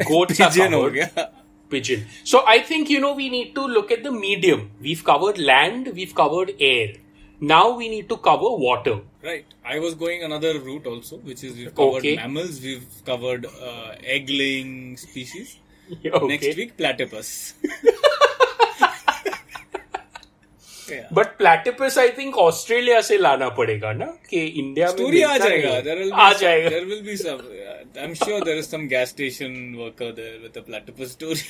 Goats 0.07 0.41
are 0.47 0.51
Pigeon 0.51 0.73
ho 0.73 0.83
covered. 0.85 0.95
gaya. 1.17 1.31
Pigeon. 1.71 2.07
So 2.25 2.45
I 2.47 2.59
think 2.61 2.91
you 2.91 3.01
know 3.01 3.15
we 3.15 3.29
need 3.29 3.55
to 3.55 3.63
look 3.67 3.91
at 3.91 4.03
the 4.03 4.13
medium. 4.13 4.71
We've 4.81 5.03
covered 5.05 5.39
land, 5.39 5.91
we've 5.95 6.15
covered 6.15 6.53
air. 6.61 6.95
Now 7.41 7.77
we 7.77 7.89
need 7.89 8.09
to 8.09 8.17
cover 8.19 8.51
water. 8.65 9.01
Right. 9.23 9.45
I 9.65 9.79
was 9.81 9.95
going 9.95 10.23
another 10.23 10.59
route 10.61 10.87
also, 10.87 11.17
which 11.17 11.43
is 11.45 11.57
we've 11.57 11.75
covered 11.75 11.99
Okay. 11.99 12.17
mammals, 12.17 12.61
we've 12.61 12.87
covered 13.05 13.47
uh, 13.47 13.95
egg-laying 14.05 14.97
species. 14.97 15.59
Okay. 16.07 16.27
Next 16.27 16.57
week, 16.57 16.77
platypus. 16.77 17.55
Yeah. 20.90 21.08
But 21.12 21.38
platypus, 21.38 21.98
I 21.98 22.10
think 22.18 22.38
Australia 22.38 23.02
से 23.04 23.18
लाना 23.18 23.50
पड़ेगा 23.58 23.92
ना 23.94 24.06
कि 24.30 24.44
India 24.46 24.88
में 24.88 24.96
Story 24.98 25.24
आ 25.24 25.32
मिलता 25.34 25.48
जाएगा. 25.48 25.68
नहीं 25.68 25.76
है। 25.76 25.84
There 25.84 25.98
will 26.00 26.12
be 26.12 26.20
uh 26.20 26.30
some, 26.32 26.42
जाएगा 26.42 26.70
There 26.70 26.86
will 26.92 27.04
be 27.08 27.16
some. 27.24 27.42
yeah, 27.58 28.04
I'm 28.06 28.14
sure 28.22 28.42
there 28.42 28.56
is 28.64 28.70
some 28.76 28.88
gas 28.94 29.10
station 29.16 29.76
worker 29.78 30.12
there 30.22 30.40
with 30.46 30.56
a 30.58 30.62
platypus 30.70 31.12
story. 31.12 31.42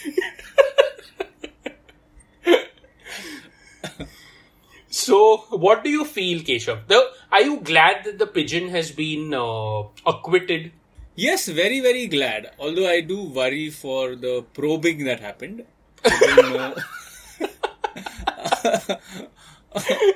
So, 4.90 5.38
what 5.50 5.84
do 5.84 5.90
you 5.90 6.06
feel, 6.06 6.40
Keshav? 6.40 6.88
The, 6.88 7.02
are 7.32 7.42
you 7.42 7.60
glad 7.60 8.04
that 8.06 8.18
the 8.20 8.26
pigeon 8.28 8.70
has 8.70 8.92
been 8.92 9.34
uh, 9.34 9.84
acquitted? 10.06 10.72
yes, 11.16 11.48
very 11.48 11.80
very 11.82 12.08
glad. 12.08 12.52
Although 12.60 12.88
I 12.88 13.02
do 13.02 13.24
worry 13.38 13.70
for 13.70 14.16
the 14.16 14.44
probing 14.54 15.04
that 15.06 15.20
happened. 15.20 15.64
I 18.73 18.99
don't 19.75 19.91
know 20.01 20.13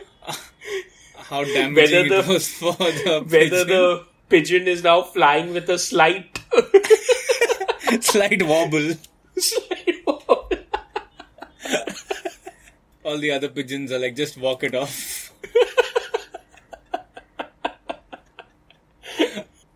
how 1.16 1.44
damaging 1.44 1.74
Whether 1.74 2.04
it 2.06 2.08
the- 2.26 2.32
was 2.32 2.48
for 2.48 2.72
the 2.72 3.24
Whether 3.26 3.64
pigeon. 3.64 3.68
the 3.68 4.04
pigeon 4.28 4.68
is 4.68 4.82
now 4.82 5.02
flying 5.02 5.52
with 5.52 5.68
a 5.68 5.78
slight. 5.78 6.38
slight 8.00 8.42
wobble. 8.42 8.94
slight 9.36 10.04
All 13.04 13.18
the 13.18 13.30
other 13.30 13.48
pigeons 13.48 13.92
are 13.92 13.98
like, 14.00 14.16
just 14.16 14.36
walk 14.36 14.64
it 14.64 14.74
off. 14.74 15.32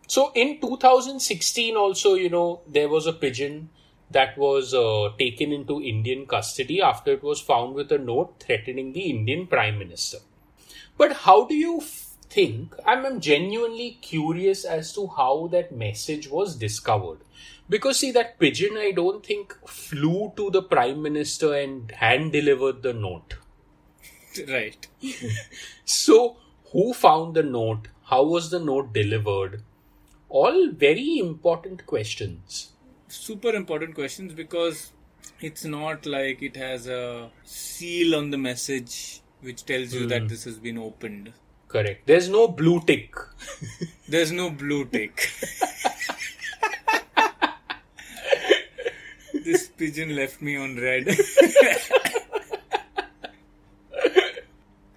So 0.07 0.33
in 0.35 0.61
2016, 0.61 1.77
also, 1.77 2.15
you 2.15 2.31
know, 2.31 2.63
there 2.67 2.89
was 2.89 3.07
a 3.07 3.13
pigeon 3.13 3.71
that 4.11 4.37
was 4.37 4.75
uh, 4.75 5.11
taken 5.19 5.53
into 5.53 5.81
Indian 5.83 6.27
custody 6.27 6.81
after 6.83 7.13
it 7.13 7.23
was 7.23 7.41
found 7.41 7.75
with 7.75 7.93
a 7.93 7.99
note 7.99 8.41
threatening 8.41 8.93
the 8.93 9.03
Indian 9.11 9.47
Prime 9.47 9.79
Minister. 9.79 10.19
But 10.97 11.13
how 11.13 11.47
do 11.47 11.55
you 11.55 11.79
f- 11.79 12.17
think? 12.29 12.75
I'm, 12.87 13.05
I'm 13.07 13.21
genuinely 13.21 13.99
curious 14.03 14.65
as 14.65 14.93
to 14.95 15.07
how 15.09 15.49
that 15.53 15.73
message 15.73 16.29
was 16.29 16.57
discovered. 16.57 17.19
Because, 17.69 18.01
see, 18.01 18.11
that 18.13 18.39
pigeon, 18.39 18.77
I 18.77 18.91
don't 18.91 19.25
think 19.25 19.57
flew 19.69 20.33
to 20.37 20.51
the 20.51 20.63
Prime 20.63 21.03
Minister 21.03 21.55
and 21.55 21.91
hand 21.93 22.33
delivered 22.33 22.83
the 22.83 22.93
note. 22.93 23.35
right. 24.49 24.87
So, 25.85 26.37
who 26.73 26.95
found 26.95 27.35
the 27.35 27.43
note? 27.43 27.89
How 28.05 28.23
was 28.25 28.51
the 28.51 28.59
note 28.61 28.93
delivered? 28.93 29.63
All 30.29 30.71
very 30.71 31.19
important 31.19 31.87
questions. 31.87 32.73
Super 33.31 33.51
important 33.55 33.95
questions 33.95 34.33
because 34.35 34.93
it's 35.41 35.65
not 35.65 36.05
like 36.05 36.43
it 36.43 36.57
has 36.57 36.89
a 36.89 37.31
seal 37.45 38.17
on 38.17 38.31
the 38.31 38.39
message 38.39 39.21
which 39.41 39.65
tells 39.65 39.95
you 39.95 40.07
that 40.09 40.29
this 40.29 40.43
has 40.45 40.59
been 40.59 40.77
opened. 40.77 41.33
Correct. 41.69 42.05
There's 42.07 42.29
no 42.29 42.49
blue 42.49 42.81
tick. 42.81 43.15
There's 44.09 44.33
no 44.33 44.51
blue 44.51 44.85
tick. 44.87 45.15
this 49.45 49.69
pigeon 49.69 50.17
left 50.17 50.43
me 50.43 50.57
on 50.57 50.77
red. 50.77 51.07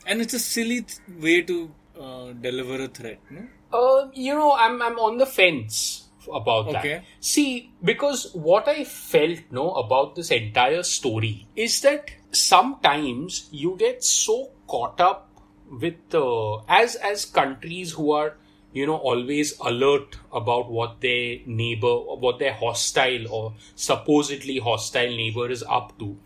and 0.07 0.21
it's 0.21 0.33
a 0.33 0.39
silly 0.39 0.81
th- 0.81 0.99
way 1.19 1.43
to 1.43 1.71
uh, 2.01 2.31
deliver 2.47 2.81
a 2.85 2.87
threat, 2.87 3.19
no? 3.29 3.43
Uh, 3.71 4.09
you 4.13 4.33
know, 4.33 4.53
I'm 4.53 4.81
I'm 4.81 4.97
on 4.97 5.19
the 5.19 5.27
fence 5.27 6.02
about 6.31 6.67
that. 6.73 6.83
See, 7.19 7.71
because 7.83 8.31
what 8.33 8.67
I 8.67 8.83
felt 8.83 9.39
no 9.51 9.71
about 9.71 10.15
this 10.15 10.31
entire 10.31 10.83
story 10.83 11.47
is 11.55 11.81
that 11.81 12.11
sometimes 12.31 13.49
you 13.51 13.75
get 13.77 14.03
so 14.03 14.51
caught 14.67 14.99
up 14.99 15.29
with 15.69 16.13
uh, 16.13 16.57
as 16.67 16.95
as 16.95 17.25
countries 17.25 17.93
who 17.93 18.11
are 18.11 18.35
you 18.73 18.85
know 18.87 18.95
always 18.95 19.53
alert 19.59 20.17
about 20.33 20.69
what 20.69 20.99
their 21.01 21.37
neighbor 21.45 21.95
what 22.25 22.39
their 22.39 22.53
hostile 22.53 23.27
or 23.29 23.53
supposedly 23.75 24.57
hostile 24.59 25.09
neighbor 25.09 25.49
is 25.49 25.63
up 25.63 25.97
to 25.99 26.17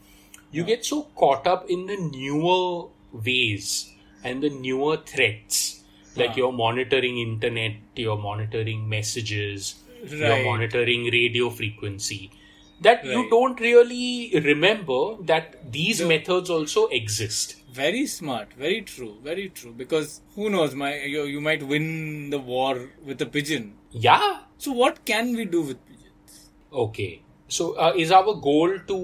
you 0.51 0.63
get 0.63 0.85
so 0.85 1.03
caught 1.15 1.45
up 1.45 1.69
in 1.69 1.85
the 1.87 1.97
newer 1.97 2.87
ways 3.11 3.93
and 4.23 4.41
the 4.41 4.49
newer 4.49 4.97
threats 4.97 5.83
like 6.15 6.35
you're 6.35 6.51
monitoring 6.51 7.17
internet 7.19 7.73
you're 7.95 8.17
monitoring 8.17 8.87
messages 8.87 9.75
you're 10.05 10.43
monitoring 10.43 11.05
radio 11.05 11.49
frequency. 11.49 12.31
That 12.81 13.03
you 13.03 13.27
don't 13.29 13.59
really 13.59 14.31
remember 14.43 15.15
that 15.23 15.71
these 15.71 16.01
methods 16.01 16.49
also 16.49 16.87
exist. 16.87 17.55
Very 17.71 18.05
smart, 18.05 18.53
very 18.53 18.81
true, 18.81 19.17
very 19.23 19.49
true. 19.49 19.73
Because 19.73 20.21
who 20.35 20.49
knows, 20.49 20.75
my 20.75 20.95
you, 20.95 21.23
you 21.23 21.41
might 21.41 21.63
win 21.63 22.29
the 22.29 22.37
war 22.39 22.89
with 23.03 23.21
a 23.21 23.25
pigeon. 23.25 23.73
yeah. 23.91 24.41
So 24.59 24.71
what 24.71 25.05
can 25.05 25.35
we 25.35 25.45
do 25.45 25.61
with 25.61 25.77
pigeons? 25.87 26.49
okay. 26.73 27.23
So 27.49 27.73
uh, 27.79 27.93
is 27.95 28.11
our 28.11 28.33
goal 28.35 28.77
to 28.87 28.95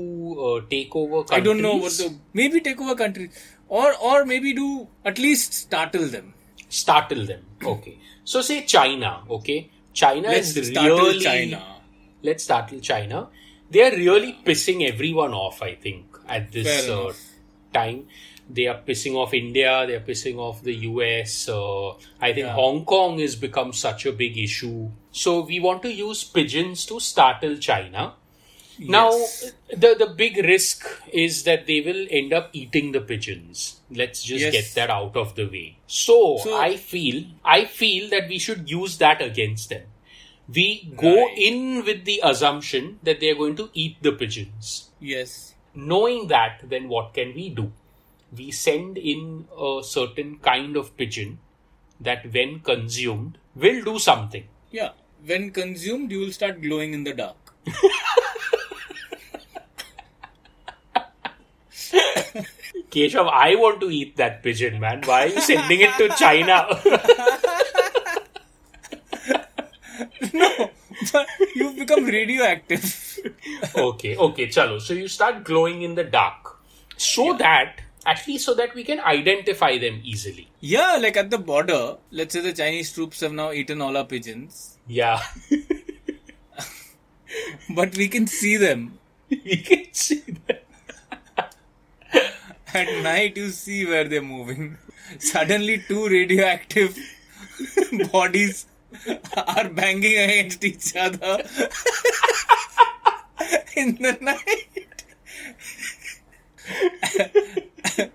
uh, 0.46 0.62
take 0.70 0.96
over 0.96 1.24
countries? 1.24 1.38
I 1.38 1.40
don't 1.40 1.62
know 1.62 1.76
what 1.76 1.94
the 1.98 2.14
maybe 2.34 2.60
take 2.60 2.82
over 2.82 2.94
countries, 2.96 3.32
or 3.68 3.94
or 4.02 4.26
maybe 4.26 4.54
do 4.54 4.88
at 5.06 5.18
least 5.18 5.54
startle 5.54 6.08
them. 6.08 6.34
startle 6.70 7.26
them. 7.26 7.46
Okay. 7.66 7.98
So 8.26 8.42
say 8.42 8.66
china 8.66 9.24
okay 9.30 9.70
china 9.94 10.28
Let's 10.30 10.56
is 10.58 10.68
startle 10.70 10.98
really 11.08 11.20
China. 11.20 11.64
let's 12.24 12.44
startle 12.44 12.80
china. 12.80 13.28
They 13.70 13.82
are 13.84 13.96
really 13.96 14.38
pissing 14.46 14.88
everyone 14.88 15.34
off 15.34 15.62
i 15.62 15.76
think 15.76 16.06
at 16.28 16.52
this 16.52 16.90
uh, 16.90 17.14
time. 17.74 18.08
They 18.50 18.68
are 18.68 18.80
pissing 18.88 19.16
off 19.16 19.34
india. 19.34 19.86
They 19.88 19.96
are 19.96 20.06
pissing 20.10 20.38
off 20.38 20.62
the 20.64 20.74
us 20.76 21.48
uh, 21.50 21.92
i 22.22 22.34
think 22.34 22.46
Yeah. 22.48 22.54
hong 22.54 22.84
kong 22.86 23.20
has 23.20 23.36
become 23.36 23.72
such 23.74 24.06
a 24.06 24.12
big 24.12 24.38
issue. 24.38 24.90
So 25.12 25.42
we 25.52 25.60
want 25.60 25.82
to 25.84 25.92
use 25.94 26.24
pigeons 26.24 26.86
to 26.88 27.00
startle 27.00 27.58
china 27.58 28.14
now 28.80 29.12
Yes. 29.12 29.54
the 29.70 29.96
the 30.00 30.08
big 30.08 30.38
risk 30.38 30.86
is 31.12 31.44
that 31.44 31.66
they 31.68 31.82
will 31.82 32.08
end 32.10 32.34
up 32.34 32.50
eating 32.54 32.92
the 32.92 33.02
pigeons 33.02 33.82
let's 33.92 34.24
just 34.24 34.42
Yes. 34.42 34.54
get 34.54 34.74
that 34.76 34.90
out 34.90 35.16
of 35.16 35.36
the 35.36 35.46
way 35.46 35.78
so, 35.88 36.38
So- 36.44 36.58
i 36.58 36.76
feel 36.78 37.24
i 37.44 37.66
feel 37.66 38.10
that 38.10 38.28
we 38.28 38.40
should 38.40 38.70
use 38.70 38.98
that 38.98 39.22
against 39.22 39.70
them 39.70 39.84
we 40.48 40.92
go 40.96 41.14
Right. 41.26 41.38
in 41.38 41.86
with 41.86 42.04
the 42.06 42.20
assumption 42.24 43.00
that 43.04 43.20
they 43.20 43.30
are 43.30 43.36
going 43.44 43.56
to 43.58 43.70
eat 43.74 43.98
the 44.02 44.12
pigeons 44.12 44.90
Yes. 45.00 45.54
knowing 45.76 46.28
that 46.28 46.62
then 46.76 46.90
what 46.90 47.14
can 47.14 47.34
we 47.36 47.50
do 47.50 47.72
we 48.36 48.50
send 48.52 48.98
in 48.98 49.48
a 49.58 49.82
certain 49.84 50.38
kind 50.40 50.76
of 50.76 50.96
pigeon 50.98 51.38
that 52.00 52.26
when 52.34 52.60
consumed 52.60 53.38
will 53.56 53.84
do 53.84 54.00
something 54.00 54.48
Yeah. 54.72 54.92
When 55.26 55.52
consumed, 55.52 56.12
you 56.12 56.20
will 56.20 56.32
start 56.34 56.62
glowing 56.62 56.94
in 56.94 57.04
the 57.06 57.14
dark. 57.14 57.52
Keshav, 62.92 63.30
I 63.32 63.56
want 63.56 63.80
to 63.82 63.90
eat 63.90 64.18
that 64.18 64.44
pigeon, 64.44 64.80
man. 64.80 65.02
Why 65.06 65.24
are 65.24 65.28
you 65.28 65.42
sending 65.42 65.82
it 65.82 65.92
to 65.98 66.10
China? 66.18 66.68
No. 70.34 70.70
But 71.12 71.28
you 71.56 71.72
become 71.74 72.06
radioactive. 72.06 73.20
okay, 73.76 74.16
okay, 74.18 74.48
chalo. 74.48 74.82
So 74.82 74.94
you 74.94 75.08
start 75.08 75.44
glowing 75.44 75.82
in 75.82 75.96
the 75.96 76.04
dark. 76.04 76.58
So 76.98 77.34
that, 77.34 77.82
at 78.06 78.26
least 78.28 78.46
so 78.46 78.54
that 78.56 78.74
we 78.74 78.84
can 78.84 79.00
identify 79.02 79.78
them 79.78 80.00
easily. 80.04 80.50
Yeah, 80.62 80.98
like 81.02 81.18
at 81.18 81.30
the 81.30 81.38
border, 81.38 81.98
let's 82.12 82.34
say 82.34 82.42
the 82.42 82.54
Chinese 82.54 82.94
troops 82.94 83.20
have 83.20 83.34
now 83.34 83.52
eaten 83.52 83.82
all 83.82 83.98
our 83.98 84.06
pigeons, 84.06 84.78
Yeah. 84.88 85.22
but 87.76 87.96
we 87.98 88.08
can 88.08 88.28
see 88.28 88.58
them. 88.58 88.98
we 89.30 89.58
can 89.58 89.94
see 89.94 90.24
them. 90.48 90.58
At 92.74 93.04
night, 93.04 93.38
you 93.38 93.50
see 93.50 93.86
where 93.86 94.08
they're 94.08 94.22
moving. 94.22 94.78
Suddenly, 95.20 95.84
two 95.88 96.08
radioactive 96.08 96.98
bodies 98.12 98.66
are 99.38 99.70
banging 99.70 100.18
against 100.18 100.64
each 100.64 100.96
other 100.96 101.44
in 103.76 103.96
the 103.96 104.18
night. 104.22 105.04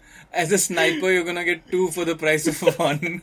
As 0.32 0.52
a 0.52 0.58
sniper, 0.58 1.10
you're 1.10 1.24
gonna 1.24 1.44
get 1.44 1.70
two 1.70 1.90
for 1.90 2.04
the 2.04 2.16
price 2.16 2.46
of 2.46 2.60
one. 2.78 3.22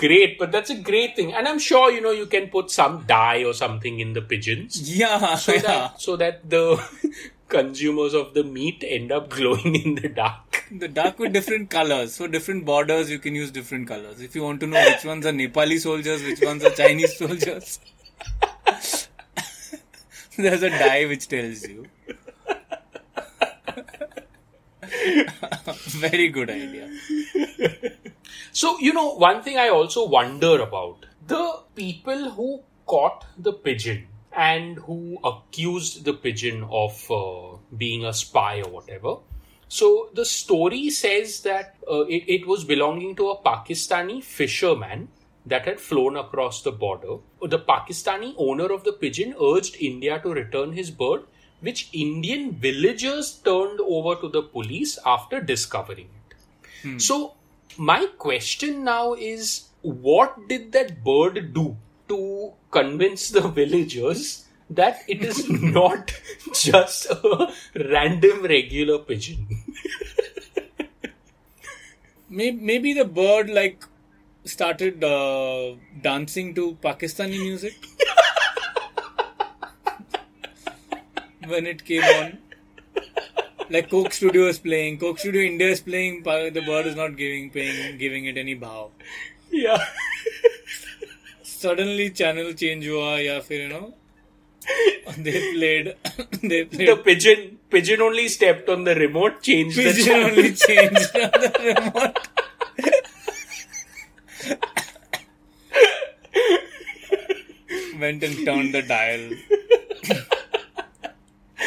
Great, 0.00 0.38
but 0.38 0.50
that's 0.50 0.70
a 0.70 0.76
great 0.76 1.14
thing. 1.14 1.34
And 1.34 1.46
I'm 1.46 1.58
sure, 1.58 1.90
you 1.90 2.00
know, 2.00 2.10
you 2.10 2.24
can 2.24 2.48
put 2.48 2.70
some 2.70 3.04
dye 3.06 3.44
or 3.44 3.52
something 3.52 4.00
in 4.00 4.14
the 4.14 4.22
pigeons. 4.22 4.80
yeah, 4.96 5.34
so 5.34 5.52
yeah. 5.52 5.60
that 5.60 6.00
so 6.00 6.16
that 6.16 6.48
the 6.48 6.82
consumers 7.50 8.14
of 8.14 8.32
the 8.32 8.42
meat 8.42 8.82
end 8.86 9.12
up 9.12 9.28
glowing 9.28 9.76
in 9.76 9.96
the 9.96 10.08
dark. 10.08 10.64
The 10.70 10.88
dark 10.88 11.18
with 11.18 11.34
different 11.34 11.68
colors. 11.68 12.16
For 12.16 12.28
different 12.28 12.64
borders, 12.64 13.10
you 13.10 13.18
can 13.18 13.34
use 13.34 13.50
different 13.50 13.88
colors. 13.88 14.22
If 14.22 14.34
you 14.34 14.42
want 14.42 14.60
to 14.60 14.66
know 14.66 14.82
which 14.82 15.04
ones 15.04 15.26
are 15.26 15.32
Nepali 15.32 15.78
soldiers, 15.78 16.22
which 16.22 16.40
ones 16.40 16.64
are 16.64 16.70
Chinese 16.70 17.18
soldiers, 17.18 17.78
there's 20.38 20.62
a 20.62 20.70
dye 20.70 21.04
which 21.04 21.28
tells 21.28 21.68
you. 21.68 21.84
Very 26.06 26.28
good 26.28 26.48
idea. 26.48 26.88
So, 28.52 28.78
you 28.78 28.92
know, 28.92 29.14
one 29.14 29.42
thing 29.42 29.58
I 29.58 29.68
also 29.68 30.06
wonder 30.08 30.60
about 30.60 31.06
the 31.26 31.60
people 31.74 32.30
who 32.30 32.62
caught 32.86 33.26
the 33.38 33.52
pigeon 33.52 34.08
and 34.32 34.78
who 34.78 35.18
accused 35.24 36.04
the 36.04 36.12
pigeon 36.12 36.64
of 36.70 37.10
uh, 37.10 37.56
being 37.76 38.04
a 38.04 38.12
spy 38.12 38.62
or 38.62 38.70
whatever. 38.70 39.16
So, 39.68 40.10
the 40.14 40.24
story 40.24 40.90
says 40.90 41.42
that 41.42 41.76
uh, 41.88 42.00
it, 42.06 42.24
it 42.26 42.46
was 42.46 42.64
belonging 42.64 43.14
to 43.16 43.30
a 43.30 43.38
Pakistani 43.40 44.22
fisherman 44.22 45.08
that 45.46 45.64
had 45.64 45.80
flown 45.80 46.16
across 46.16 46.62
the 46.62 46.72
border. 46.72 47.18
The 47.40 47.58
Pakistani 47.58 48.34
owner 48.36 48.66
of 48.72 48.84
the 48.84 48.92
pigeon 48.92 49.34
urged 49.40 49.76
India 49.76 50.18
to 50.20 50.30
return 50.30 50.72
his 50.72 50.90
bird, 50.90 51.22
which 51.60 51.88
Indian 51.92 52.52
villagers 52.52 53.32
turned 53.44 53.80
over 53.80 54.20
to 54.20 54.28
the 54.28 54.42
police 54.42 54.98
after 55.06 55.40
discovering 55.40 56.08
it. 56.08 57.00
So, 57.00 57.34
my 57.78 58.06
question 58.18 58.84
now 58.84 59.14
is 59.14 59.68
what 59.82 60.48
did 60.48 60.72
that 60.72 61.02
bird 61.04 61.54
do 61.54 61.76
to 62.08 62.52
convince 62.70 63.30
the 63.30 63.48
villagers 63.48 64.46
that 64.68 65.02
it 65.08 65.22
is 65.22 65.48
not 65.50 66.12
just 66.52 67.06
a 67.10 67.52
random 67.74 68.42
regular 68.42 68.98
pigeon? 68.98 69.46
Maybe, 72.28 72.56
maybe 72.60 72.92
the 72.94 73.04
bird 73.04 73.50
like 73.50 73.84
started 74.44 75.02
uh, 75.02 75.74
dancing 76.00 76.54
to 76.54 76.76
Pakistani 76.82 77.40
music 77.40 77.74
when 81.46 81.66
it 81.66 81.84
came 81.84 82.02
on 82.02 82.38
Like 83.69 83.89
Coke 83.89 84.13
Studio 84.13 84.47
is 84.47 84.59
playing, 84.59 84.97
Coke 84.99 85.19
Studio 85.19 85.41
India 85.51 85.69
is 85.75 85.81
playing. 85.81 86.21
pa- 86.23 86.49
The 86.57 86.61
bird 86.71 86.85
is 86.87 86.95
not 86.95 87.15
giving 87.21 87.49
paying, 87.49 87.97
giving 87.97 88.25
it 88.33 88.37
any 88.37 88.53
bow. 88.65 88.91
yeah. 89.51 89.85
Suddenly 91.43 92.09
channel 92.21 92.49
change 92.63 92.87
हुआ 92.87 93.17
या 93.19 93.39
फिर 93.47 93.61
you 93.61 93.69
know 93.69 93.93
they 95.27 95.33
played 95.53 95.87
they 96.41 96.59
The 96.63 96.65
played 96.75 97.03
pigeon 97.07 97.41
pigeon 97.75 98.01
only 98.07 98.27
stepped 98.35 98.69
on 98.75 98.83
the 98.89 98.95
remote, 98.99 99.41
changed 99.49 99.77
the 99.77 99.85
pigeon 99.89 100.05
channel. 100.05 100.29
only 100.29 100.53
changed 100.53 101.13
the 101.13 101.51
remote. 101.69 102.19
Went 107.99 108.23
and 108.23 108.45
turned 108.45 108.73
the 108.73 108.81
dial. 108.81 109.29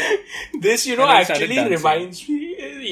This, 0.60 0.86
you 0.86 0.96
know, 0.96 1.04
And 1.04 1.12
I 1.12 1.24
started 1.24 1.52
actually 1.52 1.76
reminds 1.76 2.28
me. 2.30 2.40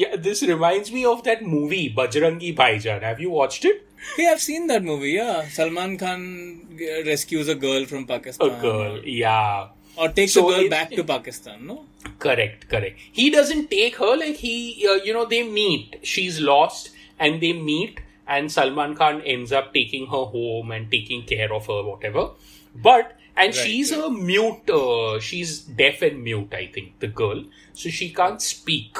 Yeah, 0.00 0.16
this 0.16 0.42
reminds 0.42 0.90
me 0.92 1.04
of 1.04 1.22
that 1.24 1.42
movie 1.42 1.92
Bajrangi 1.94 2.54
Bhaijaan. 2.56 3.02
Have 3.02 3.20
you 3.20 3.30
watched 3.30 3.64
it? 3.64 3.86
Hey, 4.16 4.26
I've 4.28 4.40
seen 4.40 4.66
that 4.68 4.82
movie. 4.82 5.12
Yeah, 5.12 5.48
Salman 5.48 5.96
Khan 5.98 6.66
uh, 6.74 7.04
rescues 7.06 7.48
a 7.48 7.54
girl 7.54 7.84
from 7.86 8.06
Pakistan. 8.06 8.50
A 8.50 8.60
girl, 8.60 8.98
yeah. 9.04 9.68
or 9.96 10.08
takes 10.08 10.32
So 10.34 10.48
a 10.48 10.52
girl 10.52 10.64
it- 10.64 10.70
back 10.70 10.90
to 10.90 11.04
Pakistan. 11.04 11.66
No, 11.66 11.84
Correct, 12.18 12.68
correct. 12.68 12.98
He 13.12 13.30
doesn't 13.30 13.70
take 13.70 13.96
her 13.96 14.16
like 14.16 14.36
he, 14.36 14.86
uh, 14.88 14.94
you 15.04 15.12
know, 15.12 15.24
they 15.26 15.42
meet. 15.48 16.00
She's 16.02 16.40
lost 16.40 16.90
and 17.18 17.40
they 17.40 17.52
meet, 17.52 18.00
and 18.26 18.50
Salman 18.50 18.96
Khan 18.96 19.20
ends 19.22 19.52
up 19.52 19.72
taking 19.72 20.06
her 20.06 20.24
home 20.36 20.72
and 20.72 20.90
taking 20.90 21.22
care 21.24 21.52
of 21.52 21.66
her, 21.66 21.82
whatever. 21.84 22.30
But 22.74 23.16
and 23.36 23.54
she's 23.54 23.92
a 23.92 24.10
mute. 24.10 24.68
Uh, 24.70 25.18
she's 25.20 25.60
deaf 25.60 26.02
and 26.02 26.22
mute. 26.22 26.52
I 26.52 26.66
think 26.66 26.98
the 27.00 27.08
girl, 27.08 27.44
so 27.72 27.88
she 27.88 28.12
can't 28.12 28.40
speak, 28.42 28.96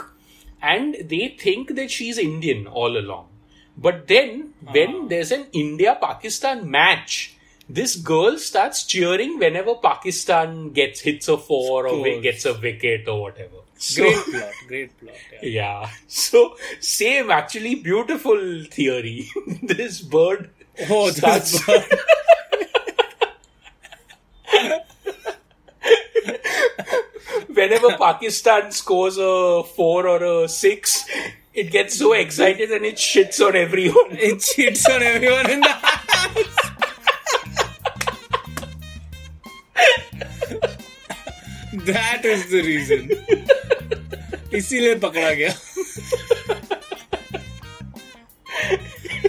and 0.60 0.96
they 1.04 1.36
think 1.38 1.74
that 1.76 1.90
she's 1.90 2.18
Indian 2.18 2.66
all 2.66 2.96
along. 2.96 3.28
But 3.76 4.06
then, 4.08 4.52
when 4.70 5.08
there's 5.08 5.32
an 5.32 5.46
India 5.52 5.96
Pakistan 6.00 6.70
match, 6.70 7.36
this 7.68 7.96
girl 7.96 8.38
starts 8.38 8.84
cheering 8.84 9.38
whenever 9.38 9.74
Pakistan 9.76 10.70
gets 10.72 11.00
hits 11.00 11.28
a 11.28 11.38
four 11.38 11.86
or 11.86 12.20
gets 12.20 12.44
a 12.44 12.54
wicket 12.54 13.08
or 13.08 13.22
whatever. 13.22 13.56
So, 13.76 14.02
great 14.04 14.24
plot, 14.26 14.52
great 14.68 15.00
plot. 15.00 15.14
Yeah. 15.42 15.48
yeah. 15.82 15.90
So, 16.06 16.56
same, 16.80 17.30
actually, 17.30 17.74
beautiful 17.76 18.64
theory. 18.70 19.28
this 19.62 20.00
bird 20.02 20.50
Oh, 20.88 21.10
starts. 21.10 21.52
this 21.52 21.66
bird. 21.66 21.98
whenever 27.61 27.97
Pakistan 27.97 28.71
scores 28.71 29.17
a 29.17 29.63
four 29.63 30.07
or 30.07 30.43
a 30.43 30.47
six, 30.47 31.05
it 31.53 31.71
gets 31.71 31.97
so 31.97 32.13
excited 32.13 32.71
and 32.71 32.85
it 32.85 32.95
shits 32.95 33.39
on 33.45 33.55
everyone. 33.55 34.11
It 34.11 34.39
cheats 34.39 34.87
on 34.89 35.01
everyone 35.01 35.49
in 35.49 35.61
the 35.61 35.69
house. 35.69 36.67
that 41.85 42.25
is 42.25 42.49
the 42.49 42.61
reason. 42.61 43.09
इसीलिए 44.53 44.95
पकड़ा 44.95 45.31
गया. 45.33 45.53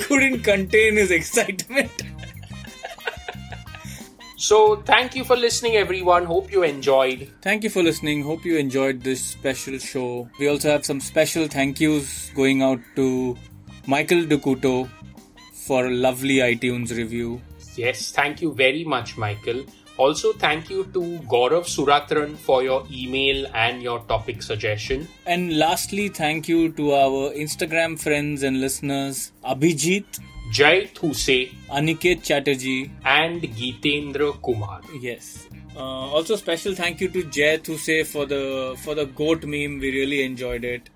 Couldn't 0.08 0.42
contain 0.42 0.96
his 0.96 1.10
excitement. 1.10 2.01
So, 4.43 4.75
thank 4.87 5.15
you 5.15 5.23
for 5.23 5.37
listening, 5.37 5.77
everyone. 5.77 6.25
Hope 6.25 6.51
you 6.51 6.63
enjoyed. 6.63 7.31
Thank 7.41 7.63
you 7.63 7.69
for 7.69 7.81
listening. 7.81 8.23
Hope 8.23 8.43
you 8.43 8.57
enjoyed 8.57 8.99
this 9.01 9.23
special 9.23 9.77
show. 9.77 10.27
We 10.37 10.49
also 10.49 10.69
have 10.69 10.85
some 10.85 10.99
special 10.99 11.47
thank 11.47 11.79
yous 11.79 12.29
going 12.35 12.61
out 12.61 12.81
to 12.97 13.37
Michael 13.87 14.23
Ducuto 14.23 14.89
for 15.53 15.85
a 15.85 15.91
lovely 15.91 16.39
iTunes 16.39 16.91
review. 16.91 17.41
Yes, 17.77 18.11
thank 18.11 18.41
you 18.41 18.53
very 18.53 18.83
much, 18.83 19.15
Michael. 19.17 19.63
Also, 19.95 20.33
thank 20.33 20.69
you 20.69 20.83
to 20.91 20.99
Gaurav 21.35 21.63
Suratran 21.75 22.35
for 22.35 22.63
your 22.63 22.85
email 22.91 23.47
and 23.53 23.81
your 23.81 23.99
topic 24.09 24.43
suggestion. 24.43 25.07
And 25.25 25.57
lastly, 25.57 26.09
thank 26.09 26.49
you 26.49 26.73
to 26.73 26.91
our 26.95 27.31
Instagram 27.31 27.97
friends 27.97 28.43
and 28.43 28.59
listeners 28.59 29.31
Abhijit, 29.45 30.19
Jai 30.51 30.85
Thuse 30.93 31.51
Aniket 31.69 32.23
Chatterjee. 32.23 32.91
and 33.05 33.41
Geetendra 33.41 34.41
Kumar. 34.41 34.81
Yes. 35.01 35.47
Uh, 35.75 35.79
also, 35.79 36.35
special 36.35 36.75
thank 36.75 37.01
you 37.01 37.09
to 37.09 37.23
Jay 37.23 37.57
Thuse 37.57 38.07
for 38.11 38.25
the 38.25 38.75
for 38.83 38.93
the 38.93 39.05
goat 39.05 39.43
meme. 39.43 39.79
We 39.79 39.91
really 39.91 40.23
enjoyed 40.23 40.63
it. 40.63 40.89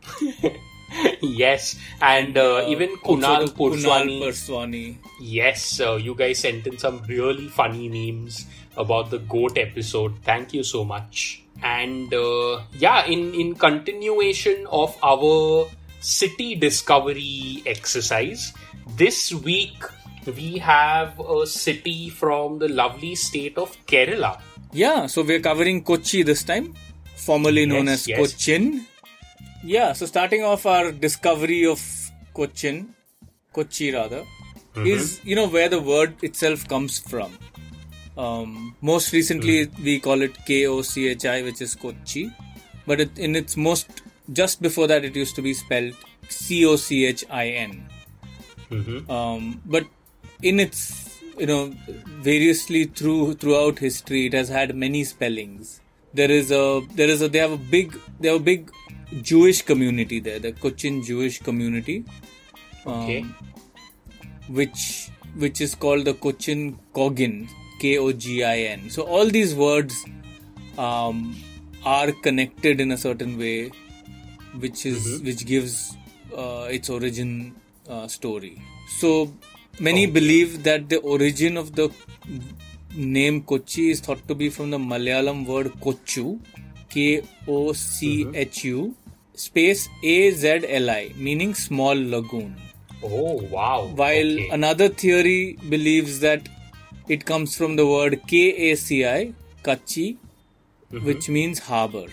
yes, 1.22 1.80
and 2.02 2.38
uh, 2.38 2.66
even 2.68 2.90
Kunal 2.98 3.48
to 3.48 3.52
Kunal 3.54 3.58
Purswani. 3.58 4.22
Purswani. 4.22 4.98
yes, 5.20 5.80
uh, 5.82 5.96
you 5.96 6.14
guys 6.14 6.40
sent 6.40 6.68
in 6.68 6.78
some 6.78 7.02
really 7.08 7.48
funny 7.48 7.90
memes 7.90 8.46
about 8.78 9.10
the 9.10 9.18
goat 9.18 9.58
episode. 9.58 10.14
Thank 10.24 10.54
you 10.54 10.64
so 10.64 10.84
much. 10.86 11.44
And 11.64 12.14
uh, 12.14 12.62
yeah, 12.78 13.04
in 13.06 13.34
in 13.34 13.56
continuation 13.56 14.68
of 14.70 14.96
our 15.02 15.66
city 16.00 16.54
discovery 16.54 17.64
exercise, 17.66 18.54
this 18.96 19.34
week 19.34 19.84
we 20.26 20.58
have 20.58 21.20
a 21.20 21.46
city 21.48 22.10
from 22.10 22.60
the 22.60 22.68
lovely 22.68 23.16
state 23.16 23.58
of 23.58 23.76
Kerala. 23.86 24.40
Yeah, 24.74 25.08
so 25.08 25.24
we're 25.24 25.40
covering 25.40 25.84
Kochi 25.84 26.24
this 26.24 26.44
time, 26.44 26.76
formerly 27.16 27.66
known 27.66 27.86
Yes, 27.86 28.02
as 28.02 28.08
yes. 28.08 28.18
Cochin. 28.34 28.86
Yeah, 29.64 29.94
so 29.94 30.06
starting 30.06 30.44
off 30.44 30.66
our 30.66 30.92
discovery 30.92 31.66
of 31.66 31.82
Cochin, 32.34 32.94
Kochi 33.54 33.92
rather, 33.94 34.24
Mm-hmm. 34.76 34.88
is 34.88 35.20
you 35.24 35.36
know 35.36 35.48
where 35.48 35.70
the 35.70 35.82
word 35.82 36.14
itself 36.22 36.68
comes 36.68 37.00
from. 37.00 37.36
Um, 38.16 38.76
most 38.82 39.12
recently, 39.12 39.66
Mm. 39.66 39.84
we 39.84 40.00
call 40.00 40.22
it 40.22 40.38
K 40.46 40.68
O 40.68 40.84
C 40.84 41.08
H 41.08 41.26
I, 41.26 41.42
which 41.42 41.62
is 41.62 41.74
Kochi, 41.74 42.30
but 42.86 43.00
it, 43.00 43.18
in 43.18 43.36
its 43.36 43.58
most 43.58 44.04
just 44.34 44.62
before 44.62 44.86
that, 44.88 45.04
it 45.04 45.16
used 45.16 45.36
to 45.36 45.42
be 45.42 45.56
spelled 45.56 45.96
C 46.30 46.64
O 46.66 46.76
C 46.76 47.06
H 47.06 47.26
I 47.32 47.48
N. 47.48 47.90
Um, 49.10 49.62
but 49.66 49.86
in 50.42 50.60
its 50.60 51.20
you 51.38 51.46
know 51.46 51.74
variously 52.22 52.86
through 52.86 53.36
throughout 53.36 53.80
history, 53.80 54.26
it 54.28 54.34
has 54.34 54.50
had 54.50 54.76
many 54.76 55.04
spellings. 55.04 55.82
There 56.14 56.32
is 56.32 56.52
a 56.52 56.82
there 56.96 57.10
is 57.10 57.22
a 57.22 57.30
they 57.30 57.40
have 57.40 57.52
a 57.52 57.58
big 57.58 57.98
they 58.20 58.30
have 58.30 58.42
a 58.42 58.44
big 58.44 58.72
Jewish 59.22 59.62
community 59.62 60.20
there, 60.20 60.40
the 60.40 60.52
Cochin 60.52 61.02
Jewish 61.04 61.40
community 61.40 62.04
Okay. 62.86 63.26
which 64.48 65.10
which 65.36 65.62
is 65.62 65.76
called 65.76 66.06
the 66.06 66.14
Cochin 66.14 66.80
Kogin, 66.94 67.48
K 67.80 67.98
O 67.98 68.12
G 68.12 68.44
I 68.44 68.58
N. 68.60 68.90
So 68.90 69.04
all 69.04 69.26
these 69.26 69.54
words 69.56 70.06
um, 70.78 71.36
are 71.86 72.12
connected 72.12 72.82
in 72.82 72.92
a 72.92 72.98
certain 72.98 73.38
way, 73.38 73.72
which 74.60 74.86
is 74.86 75.22
which 75.22 75.46
gives 75.46 75.96
uh, 76.36 76.68
its 76.72 76.90
origin 76.90 77.56
uh, 77.90 78.08
story. 78.08 78.62
So 79.00 79.34
many 79.80 80.06
believe 80.06 80.64
that 80.64 80.90
the 80.90 80.98
origin 81.00 81.58
of 81.58 81.76
the 81.76 81.90
name 82.96 83.42
Kochi 83.44 83.90
is 83.92 84.00
thought 84.02 84.28
to 84.28 84.36
be 84.36 84.50
from 84.50 84.72
the 84.72 84.78
Malayalam 84.78 85.46
word 85.46 85.68
Kochu, 85.82 86.40
K 86.90 87.24
O 87.48 87.74
C 87.74 88.28
H 88.34 88.64
U, 88.66 88.96
space 89.36 89.88
AZLI, 90.04 91.16
meaning 91.18 91.54
small 91.54 91.96
lagoon. 91.96 92.56
Oh 93.04 93.34
wow. 93.52 93.90
While 93.96 94.32
Okay. 94.34 94.50
another 94.50 94.88
theory 94.90 95.58
believes 95.70 96.20
that 96.22 96.48
it 97.08 97.26
comes 97.26 97.56
from 97.56 97.76
the 97.76 97.86
word 97.88 98.22
KACI, 98.28 99.34
Kachi, 99.64 100.18
Mm-hmm. 100.90 101.06
which 101.06 101.28
means 101.28 101.60
harbor. 101.60 102.06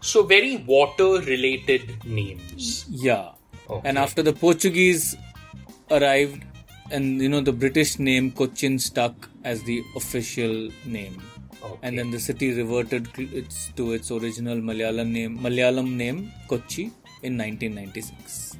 so 0.00 0.20
very 0.28 0.56
water 0.68 1.08
related 1.24 1.82
names. 2.04 2.86
Yeah. 2.88 3.32
Okay. 3.68 3.88
And 3.88 3.98
after 3.98 4.22
the 4.28 4.32
Portuguese 4.32 5.14
arrived, 5.92 6.44
and 6.90 7.20
you 7.20 7.28
know, 7.28 7.40
the 7.40 7.52
British 7.52 7.98
name 7.98 8.30
Cochin 8.32 8.78
stuck 8.78 9.28
as 9.44 9.62
the 9.64 9.82
official 9.96 10.70
name. 10.84 11.20
Okay. 11.62 11.78
And 11.82 11.98
then 11.98 12.10
the 12.10 12.18
city 12.18 12.52
reverted 12.54 13.12
to 13.14 13.22
its, 13.36 13.68
to 13.76 13.92
its 13.92 14.10
original 14.10 14.56
Malayalam 14.56 15.10
name, 15.10 15.38
Malayalam 15.38 15.94
name 15.94 16.32
Kochi 16.48 16.90
in 17.22 17.38
1996. 17.38 18.56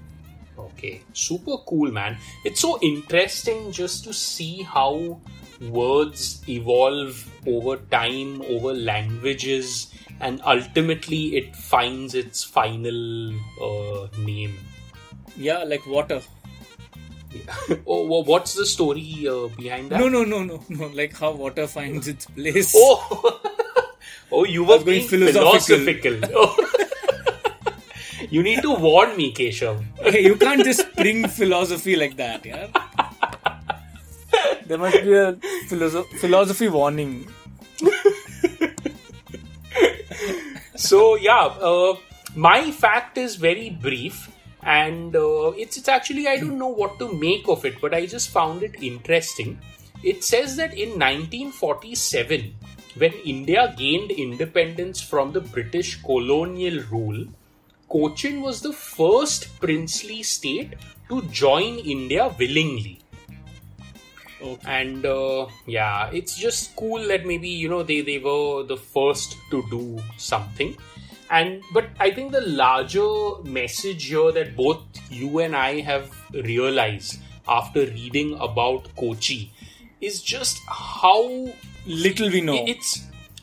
Okay, 0.59 1.03
super 1.13 1.57
cool, 1.67 1.91
man. 1.91 2.17
It's 2.45 2.61
so 2.61 2.79
interesting 2.81 3.73
just 3.73 4.05
to 4.05 4.13
see 4.13 4.63
how 4.63 5.21
words 5.61 6.43
evolve 6.49 7.29
over 7.47 7.77
time, 7.77 8.43
over 8.43 8.73
languages, 8.73 9.93
and 10.21 10.41
ultimately 10.45 11.37
it 11.37 11.57
finds 11.57 12.15
its 12.15 12.45
final 12.45 13.35
uh, 13.61 14.09
name. 14.19 14.57
Yeah, 15.37 15.65
like 15.65 15.87
water. 15.87 16.21
oh, 17.87 18.07
wha- 18.07 18.23
what's 18.23 18.55
the 18.55 18.67
story 18.67 19.27
uh, 19.29 19.49
behind 19.57 19.91
that? 19.91 20.01
No, 20.01 20.09
no, 20.09 20.25
no, 20.25 20.43
no, 20.43 20.63
no. 20.69 20.87
Like 20.89 21.17
how 21.17 21.33
water 21.33 21.67
finds 21.67 22.09
its 22.09 22.27
place. 22.27 22.73
Oh, 22.77 23.41
oh, 24.33 24.45
you 24.45 24.63
were 24.63 24.77
was 24.77 24.85
going 24.85 24.99
being 24.99 25.09
philosophical. 25.09 25.79
philosophical. 25.79 26.31
Oh. 26.35 26.57
you 28.31 28.43
need 28.43 28.63
to 28.63 28.75
warn 28.75 29.17
me, 29.17 29.33
Keshav. 29.33 29.83
Okay, 30.01 30.23
you 30.25 30.37
can't 30.37 30.65
just 30.65 30.81
spring 30.81 31.29
philosophy 31.29 31.97
like 31.97 32.17
that, 32.17 32.45
yeah. 32.45 32.69
There 34.67 34.79
must 34.79 35.03
be 35.03 35.13
a 35.13 35.33
philosoph- 35.69 36.09
philosophy 36.21 36.69
warning. 36.69 37.29
So 40.75 41.17
yeah, 41.17 41.47
uh, 41.61 41.97
my 42.35 42.71
fact 42.71 43.19
is 43.19 43.37
very 43.37 43.71
brief, 43.71 44.31
and 44.63 45.15
uh, 45.17 45.53
it's 45.57 45.77
it's 45.77 45.89
actually 45.89 46.29
I 46.29 46.37
don't 46.37 46.59
know 46.59 46.69
what 46.69 46.99
to 46.99 47.13
make 47.13 47.49
of 47.49 47.65
it, 47.65 47.81
but 47.81 47.95
I 47.95 48.07
just 48.07 48.31
found 48.31 48.63
it 48.63 48.83
interesting. 48.83 49.59
It 50.03 50.25
says 50.25 50.57
that 50.57 50.75
in 50.75 50.91
1947, 50.99 52.55
when 52.97 53.13
India 53.25 53.75
gained 53.77 54.11
independence 54.11 55.01
from 55.01 55.33
the 55.33 55.41
British 55.41 56.03
colonial 56.03 56.83
rule, 56.91 57.25
Cochin 57.89 58.41
was 58.41 58.61
the 58.63 58.73
first 58.73 59.49
princely 59.61 60.23
state 60.23 60.75
to 61.09 61.23
join 61.23 61.79
India 61.79 62.35
willingly 62.39 62.99
Okay. 64.43 64.59
and 64.67 65.07
uh, 65.07 65.47
yeah 65.67 66.11
it's 66.13 66.37
just 66.37 66.75
cool 66.75 67.07
that 67.09 67.25
maybe 67.25 67.49
you 67.49 67.69
know 67.69 67.83
they 67.85 68.01
they 68.01 68.19
were 68.19 68.65
the 68.65 68.77
first 68.77 69.37
to 69.51 69.63
do 69.71 70.01
something 70.17 70.77
and 71.39 71.63
but 71.75 71.87
i 72.07 72.11
think 72.17 72.33
the 72.33 72.41
larger 72.63 73.11
message 73.59 74.05
here 74.13 74.33
that 74.39 74.55
both 74.57 74.83
you 75.11 75.39
and 75.45 75.57
i 75.57 75.81
have 75.91 76.11
realized 76.51 77.21
after 77.59 77.85
reading 77.87 78.35
about 78.49 78.89
kochi 78.97 79.41
is 80.01 80.23
just 80.23 80.61
how 80.69 81.19
Little 81.87 82.31
we 82.31 82.41
know. 82.41 82.65
it's 82.73 82.91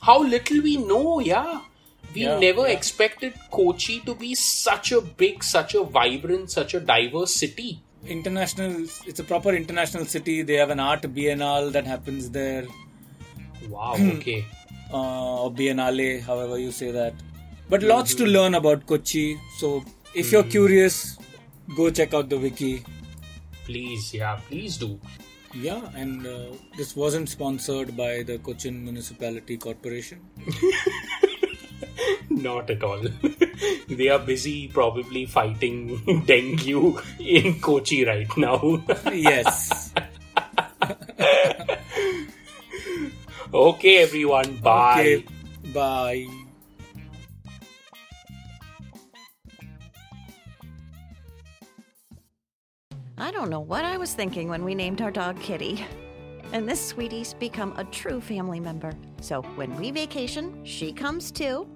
how 0.01 0.23
little 0.23 0.61
we 0.61 0.77
know 0.77 1.19
yeah 1.19 1.61
we 2.13 2.21
Yeah, 2.21 2.39
never 2.43 2.61
yeah. 2.67 2.75
expected 2.75 3.33
kochi 3.55 3.99
to 4.05 4.15
be 4.15 4.33
such 4.35 4.91
a 4.91 5.01
big 5.23 5.43
such 5.43 5.75
a 5.75 5.83
vibrant 5.97 6.49
such 6.51 6.73
a 6.73 6.79
diverse 6.79 7.33
city 7.43 7.81
international. 8.07 8.83
It's 9.11 9.19
a 9.19 9.25
proper 9.25 9.51
international 9.53 10.05
city. 10.05 10.41
They 10.41 10.53
have 10.53 10.69
an 10.69 10.79
art 10.79 11.01
biennale 11.15 11.71
that 11.73 11.85
happens 11.85 12.29
there, 12.29 12.65
wow 13.67 13.95
okay 14.15 14.45
uh, 14.93 15.43
or 15.43 15.51
biennale, 15.51 16.21
however 16.21 16.57
you 16.57 16.71
say 16.71 16.91
that. 16.91 17.13
But 17.69 17.83
lots 17.83 18.15
to 18.15 18.25
learn 18.25 18.55
about 18.55 18.85
Kochi. 18.87 19.39
So 19.57 19.83
if 20.15 20.31
you're 20.31 20.43
curious, 20.43 21.17
go 21.75 21.89
check 21.91 22.13
out 22.13 22.29
the 22.29 22.37
wiki. 22.47 22.83
please 23.65 24.05
yeah 24.17 24.37
please 24.49 24.77
do 24.83 24.87
Yeah, 25.65 25.81
and 26.01 26.25
uh, 26.29 26.47
this 26.79 26.89
wasn't 27.01 27.29
sponsored 27.33 27.91
by 27.99 28.23
the 28.29 28.35
Cochin 28.47 28.75
Municipality 28.87 29.57
Corporation. 29.57 30.19
Not 32.47 32.69
at 32.75 32.83
all. 32.89 33.01
they 34.01 34.09
are 34.15 34.19
busy 34.19 34.67
probably 34.67 35.23
fighting 35.25 36.23
dengue 36.31 37.01
in 37.37 37.59
Kochi 37.67 38.05
right 38.05 38.37
now. 38.45 38.59
yes. 39.11 39.91
okay, 43.53 43.97
everyone. 44.03 44.57
Bye. 44.57 45.01
Okay. 45.01 45.25
Bye. 45.73 46.38
I 53.21 53.31
don't 53.31 53.49
know 53.49 53.59
what 53.59 53.83
I 53.83 53.97
was 53.97 54.13
thinking 54.13 54.47
when 54.47 54.63
we 54.63 54.73
named 54.73 55.01
our 55.01 55.11
dog 55.11 55.37
Kitty. 55.41 55.85
And 56.53 56.67
this 56.67 56.79
sweetie's 56.83 57.33
become 57.33 57.73
a 57.77 57.83
true 57.83 58.21
family 58.21 58.61
member. 58.61 58.93
So 59.19 59.41
when 59.55 59.75
we 59.75 59.91
vacation, 59.91 60.63
she 60.63 60.93
comes 60.93 61.29
too. 61.29 61.67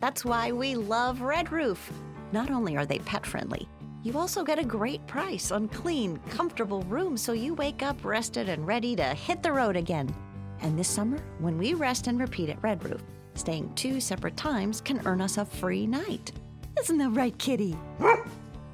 That's 0.00 0.26
why 0.26 0.52
we 0.52 0.76
love 0.76 1.22
Red 1.22 1.52
Roof. 1.52 1.90
Not 2.32 2.50
only 2.50 2.76
are 2.76 2.84
they 2.84 2.98
pet 2.98 3.24
friendly, 3.24 3.66
you 4.02 4.18
also 4.18 4.44
get 4.44 4.58
a 4.58 4.64
great 4.64 5.06
price 5.06 5.50
on 5.50 5.68
clean, 5.68 6.18
comfortable 6.28 6.82
rooms 6.82 7.22
so 7.22 7.32
you 7.32 7.54
wake 7.54 7.82
up 7.82 8.04
rested 8.04 8.50
and 8.50 8.66
ready 8.66 8.94
to 8.96 9.04
hit 9.04 9.42
the 9.42 9.52
road 9.52 9.76
again. 9.76 10.14
And 10.60 10.78
this 10.78 10.88
summer, 10.88 11.18
when 11.38 11.56
we 11.56 11.72
rest 11.72 12.08
and 12.08 12.20
repeat 12.20 12.50
at 12.50 12.62
Red 12.62 12.84
Roof, 12.84 13.02
staying 13.34 13.74
two 13.74 14.00
separate 14.00 14.36
times 14.36 14.82
can 14.82 15.00
earn 15.06 15.22
us 15.22 15.38
a 15.38 15.46
free 15.46 15.86
night. 15.86 16.32
Isn't 16.78 16.98
that 16.98 17.10
right, 17.10 17.36
Kitty? 17.38 17.74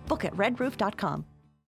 Book 0.06 0.24
at 0.24 0.34
redroof.com. 0.34 1.24